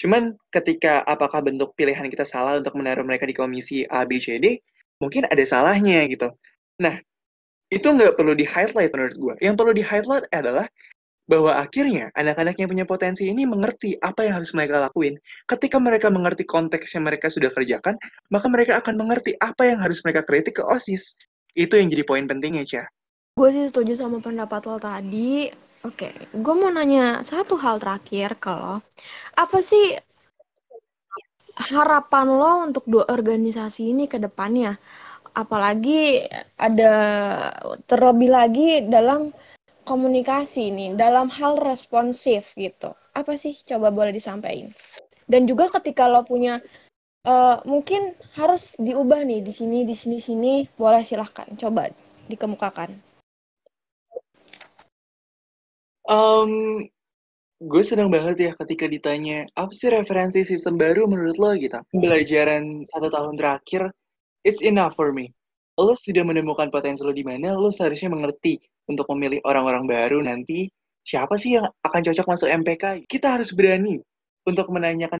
Cuman 0.00 0.32
ketika 0.48 1.04
apakah 1.04 1.44
bentuk 1.44 1.76
pilihan 1.76 2.08
kita 2.08 2.24
salah 2.24 2.56
untuk 2.56 2.72
menaruh 2.80 3.04
mereka 3.04 3.28
di 3.28 3.36
komisi 3.36 3.84
A, 3.92 4.08
B, 4.08 4.16
C, 4.16 4.40
D, 4.40 4.56
mungkin 5.00 5.28
ada 5.28 5.44
salahnya 5.44 6.04
gitu. 6.08 6.32
Nah, 6.80 6.96
itu 7.70 7.86
nggak 7.86 8.16
perlu 8.16 8.32
di-highlight 8.34 8.90
menurut 8.96 9.16
gue. 9.16 9.34
Yang 9.44 9.54
perlu 9.60 9.72
di-highlight 9.76 10.26
adalah 10.32 10.66
bahwa 11.30 11.54
akhirnya 11.54 12.10
anak-anak 12.18 12.58
yang 12.58 12.66
punya 12.66 12.82
potensi 12.82 13.30
ini 13.30 13.46
mengerti 13.46 13.94
apa 14.02 14.26
yang 14.26 14.42
harus 14.42 14.50
mereka 14.50 14.82
lakuin. 14.82 15.14
Ketika 15.46 15.78
mereka 15.78 16.10
mengerti 16.10 16.42
konteks 16.42 16.98
yang 16.98 17.06
mereka 17.06 17.30
sudah 17.30 17.54
kerjakan, 17.54 17.94
maka 18.34 18.50
mereka 18.50 18.82
akan 18.82 18.98
mengerti 18.98 19.38
apa 19.38 19.70
yang 19.70 19.78
harus 19.78 20.02
mereka 20.02 20.26
kritik 20.26 20.58
ke 20.58 20.64
OSIS. 20.66 21.14
Itu 21.54 21.78
yang 21.78 21.86
jadi 21.86 22.02
poin 22.02 22.26
pentingnya, 22.26 22.66
Cah. 22.66 22.86
Gue 23.38 23.54
sih 23.54 23.62
setuju 23.62 23.94
sama 23.94 24.18
pendapat 24.18 24.66
lo 24.66 24.82
tadi. 24.82 25.46
Oke, 25.86 26.10
gue 26.34 26.54
mau 26.58 26.68
nanya 26.68 27.22
satu 27.22 27.54
hal 27.56 27.78
terakhir 27.78 28.36
kalau 28.36 28.82
apa 29.38 29.58
sih 29.64 29.96
harapan 31.72 32.26
lo 32.26 32.52
untuk 32.68 32.84
dua 32.90 33.06
organisasi 33.08 33.94
ini 33.94 34.04
ke 34.10 34.18
depannya? 34.20 34.76
Apalagi 35.34 36.26
ada 36.58 36.94
terlebih 37.86 38.30
lagi 38.34 38.68
dalam 38.86 39.30
komunikasi 39.86 40.70
nih, 40.70 40.90
dalam 40.94 41.30
hal 41.30 41.58
responsif 41.58 42.54
gitu. 42.54 42.94
Apa 43.14 43.34
sih 43.34 43.54
coba 43.66 43.90
boleh 43.90 44.14
disampaikan? 44.14 44.70
Dan 45.30 45.46
juga 45.46 45.70
ketika 45.70 46.10
lo 46.10 46.26
punya 46.26 46.58
uh, 47.26 47.62
mungkin 47.66 48.14
harus 48.34 48.74
diubah 48.78 49.22
nih 49.22 49.42
di 49.42 49.52
sini, 49.54 49.86
di 49.86 49.94
sini, 49.94 50.18
sini, 50.18 50.66
boleh 50.74 51.02
silahkan 51.06 51.46
coba 51.54 51.90
dikemukakan. 52.26 52.90
Um, 56.10 56.82
gue 57.62 57.82
senang 57.86 58.10
banget 58.10 58.50
ya 58.50 58.52
ketika 58.58 58.90
ditanya 58.90 59.46
apa 59.54 59.70
sih 59.70 59.94
referensi 59.94 60.42
sistem 60.42 60.74
baru 60.74 61.06
menurut 61.06 61.38
lo 61.38 61.54
gitu. 61.54 61.78
Pembelajaran 61.94 62.82
satu 62.82 63.06
tahun 63.06 63.38
terakhir, 63.38 63.94
it's 64.44 64.62
enough 64.64 64.96
for 64.96 65.12
me. 65.12 65.32
Lo 65.80 65.96
sudah 65.96 66.24
menemukan 66.24 66.68
potensi 66.68 67.00
lo 67.00 67.12
di 67.14 67.24
mana, 67.24 67.56
lo 67.56 67.72
seharusnya 67.72 68.12
mengerti 68.12 68.60
untuk 68.90 69.08
memilih 69.14 69.40
orang-orang 69.48 69.88
baru 69.88 70.18
nanti 70.20 70.68
siapa 71.06 71.40
sih 71.40 71.56
yang 71.56 71.66
akan 71.86 72.00
cocok 72.04 72.26
masuk 72.28 72.48
MPK. 72.50 73.06
Kita 73.08 73.38
harus 73.38 73.54
berani 73.56 74.00
untuk 74.44 74.68
menanyakan 74.68 75.16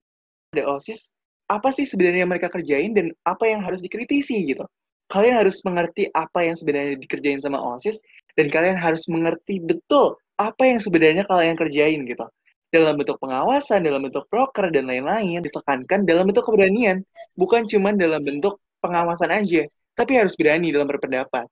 pada 0.51 0.63
OSIS 0.69 1.15
apa 1.51 1.67
sih 1.75 1.83
sebenarnya 1.83 2.23
mereka 2.23 2.47
kerjain 2.47 2.95
dan 2.95 3.11
apa 3.27 3.43
yang 3.43 3.59
harus 3.59 3.83
dikritisi 3.83 4.47
gitu. 4.47 4.63
Kalian 5.11 5.35
harus 5.35 5.59
mengerti 5.67 6.07
apa 6.15 6.47
yang 6.47 6.55
sebenarnya 6.55 6.95
dikerjain 6.95 7.43
sama 7.43 7.59
OSIS 7.59 7.99
dan 8.39 8.47
kalian 8.47 8.79
harus 8.79 9.03
mengerti 9.11 9.59
betul 9.59 10.15
apa 10.39 10.63
yang 10.63 10.79
sebenarnya 10.79 11.27
kalian 11.27 11.59
kerjain 11.59 12.07
gitu. 12.07 12.23
Dalam 12.71 12.95
bentuk 12.95 13.19
pengawasan, 13.19 13.83
dalam 13.83 14.07
bentuk 14.07 14.31
broker, 14.31 14.71
dan 14.71 14.87
lain-lain, 14.87 15.43
ditekankan 15.43 16.07
dalam 16.07 16.23
bentuk 16.23 16.47
keberanian. 16.47 17.03
Bukan 17.35 17.67
cuma 17.67 17.91
dalam 17.91 18.23
bentuk 18.23 18.60
pengawasan 18.81 19.31
aja, 19.31 19.69
tapi 19.93 20.17
harus 20.17 20.33
berani 20.33 20.73
dalam 20.73 20.89
berpendapat. 20.89 21.45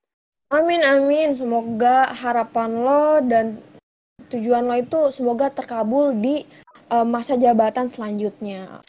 Amin, 0.50 0.82
amin. 0.82 1.30
Semoga 1.30 2.10
harapan 2.10 2.70
lo 2.82 3.22
dan 3.22 3.62
tujuan 4.34 4.66
lo 4.66 4.74
itu 4.74 5.14
semoga 5.14 5.46
terkabul 5.46 6.10
di 6.18 6.42
uh, 6.90 7.06
masa 7.06 7.38
jabatan 7.38 7.86
selanjutnya. 7.86 8.82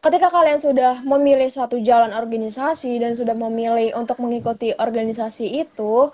Ketika 0.00 0.32
kalian 0.32 0.60
sudah 0.60 1.02
memilih 1.04 1.52
suatu 1.52 1.76
jalan 1.84 2.16
organisasi 2.16 2.96
dan 2.96 3.12
sudah 3.12 3.36
memilih 3.36 3.92
untuk 3.98 4.22
mengikuti 4.24 4.72
organisasi 4.72 5.66
itu, 5.66 6.08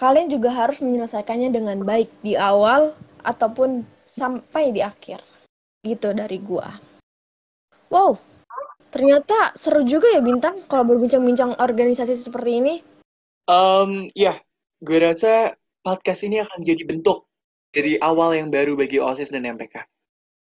kalian 0.00 0.32
juga 0.32 0.52
harus 0.52 0.80
menyelesaikannya 0.80 1.52
dengan 1.52 1.82
baik 1.84 2.08
di 2.24 2.40
awal 2.40 2.96
ataupun 3.26 3.84
sampai 4.06 4.72
di 4.72 4.80
akhir. 4.80 5.20
Gitu 5.84 6.14
dari 6.16 6.38
gua. 6.40 6.70
Wow, 7.90 8.16
ternyata 8.90 9.52
seru 9.52 9.82
juga 9.84 10.10
ya 10.12 10.22
Bintang 10.24 10.62
kalau 10.66 10.86
berbincang-bincang 10.88 11.58
organisasi 11.58 12.14
seperti 12.16 12.52
ini. 12.62 12.74
Um, 13.46 14.10
ya, 14.16 14.38
gue 14.82 14.98
rasa 14.98 15.54
podcast 15.86 16.26
ini 16.26 16.42
akan 16.42 16.66
jadi 16.66 16.82
bentuk 16.82 17.30
dari 17.70 17.94
awal 18.00 18.34
yang 18.34 18.50
baru 18.50 18.74
bagi 18.74 18.98
OSIS 18.98 19.30
dan 19.30 19.46
MPK. 19.46 19.86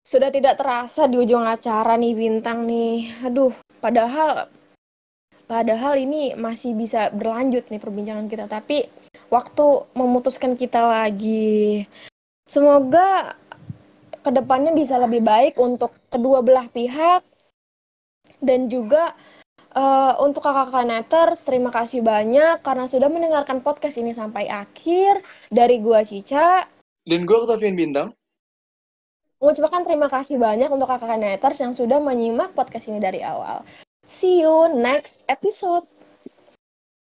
Sudah 0.03 0.33
tidak 0.33 0.57
terasa 0.57 1.05
di 1.05 1.21
ujung 1.21 1.45
acara 1.45 1.95
nih 1.95 2.17
Bintang 2.17 2.65
nih. 2.65 3.23
Aduh, 3.23 3.53
padahal 3.79 4.49
padahal 5.45 5.97
ini 6.01 6.33
masih 6.33 6.73
bisa 6.73 7.13
berlanjut 7.13 7.69
nih 7.69 7.81
perbincangan 7.81 8.25
kita, 8.25 8.45
tapi 8.49 8.89
waktu 9.29 9.85
memutuskan 9.93 10.57
kita 10.57 10.81
lagi. 10.81 11.85
Semoga 12.49 13.37
ke 14.19 14.29
depannya 14.33 14.73
bisa 14.73 14.97
lebih 14.97 15.21
baik 15.21 15.55
untuk 15.61 15.93
kedua 16.09 16.41
belah 16.43 16.67
pihak 16.67 17.28
dan 18.39 18.69
juga 18.69 19.17
uh, 19.73 20.13
untuk 20.21 20.45
kakak-kakak 20.45 20.85
Neters, 20.85 21.43
terima 21.45 21.73
kasih 21.73 22.05
banyak 22.05 22.61
karena 22.61 22.85
sudah 22.85 23.09
mendengarkan 23.09 23.65
podcast 23.65 23.97
ini 23.97 24.13
sampai 24.13 24.47
akhir. 24.47 25.21
Dari 25.49 25.81
gua 25.81 26.05
Cica. 26.05 26.65
Dan 27.03 27.25
gua 27.25 27.43
Octavian 27.45 27.75
Bintang. 27.75 28.13
Mengucapkan 29.39 29.87
terima 29.87 30.11
kasih 30.11 30.35
banyak 30.35 30.67
untuk 30.67 30.91
kakak 30.91 31.15
Neters 31.15 31.59
yang 31.63 31.71
sudah 31.71 32.03
menyimak 32.03 32.51
podcast 32.51 32.91
ini 32.91 32.99
dari 32.99 33.23
awal. 33.23 33.63
See 34.03 34.43
you 34.43 34.67
next 34.75 35.23
episode. 35.31 35.87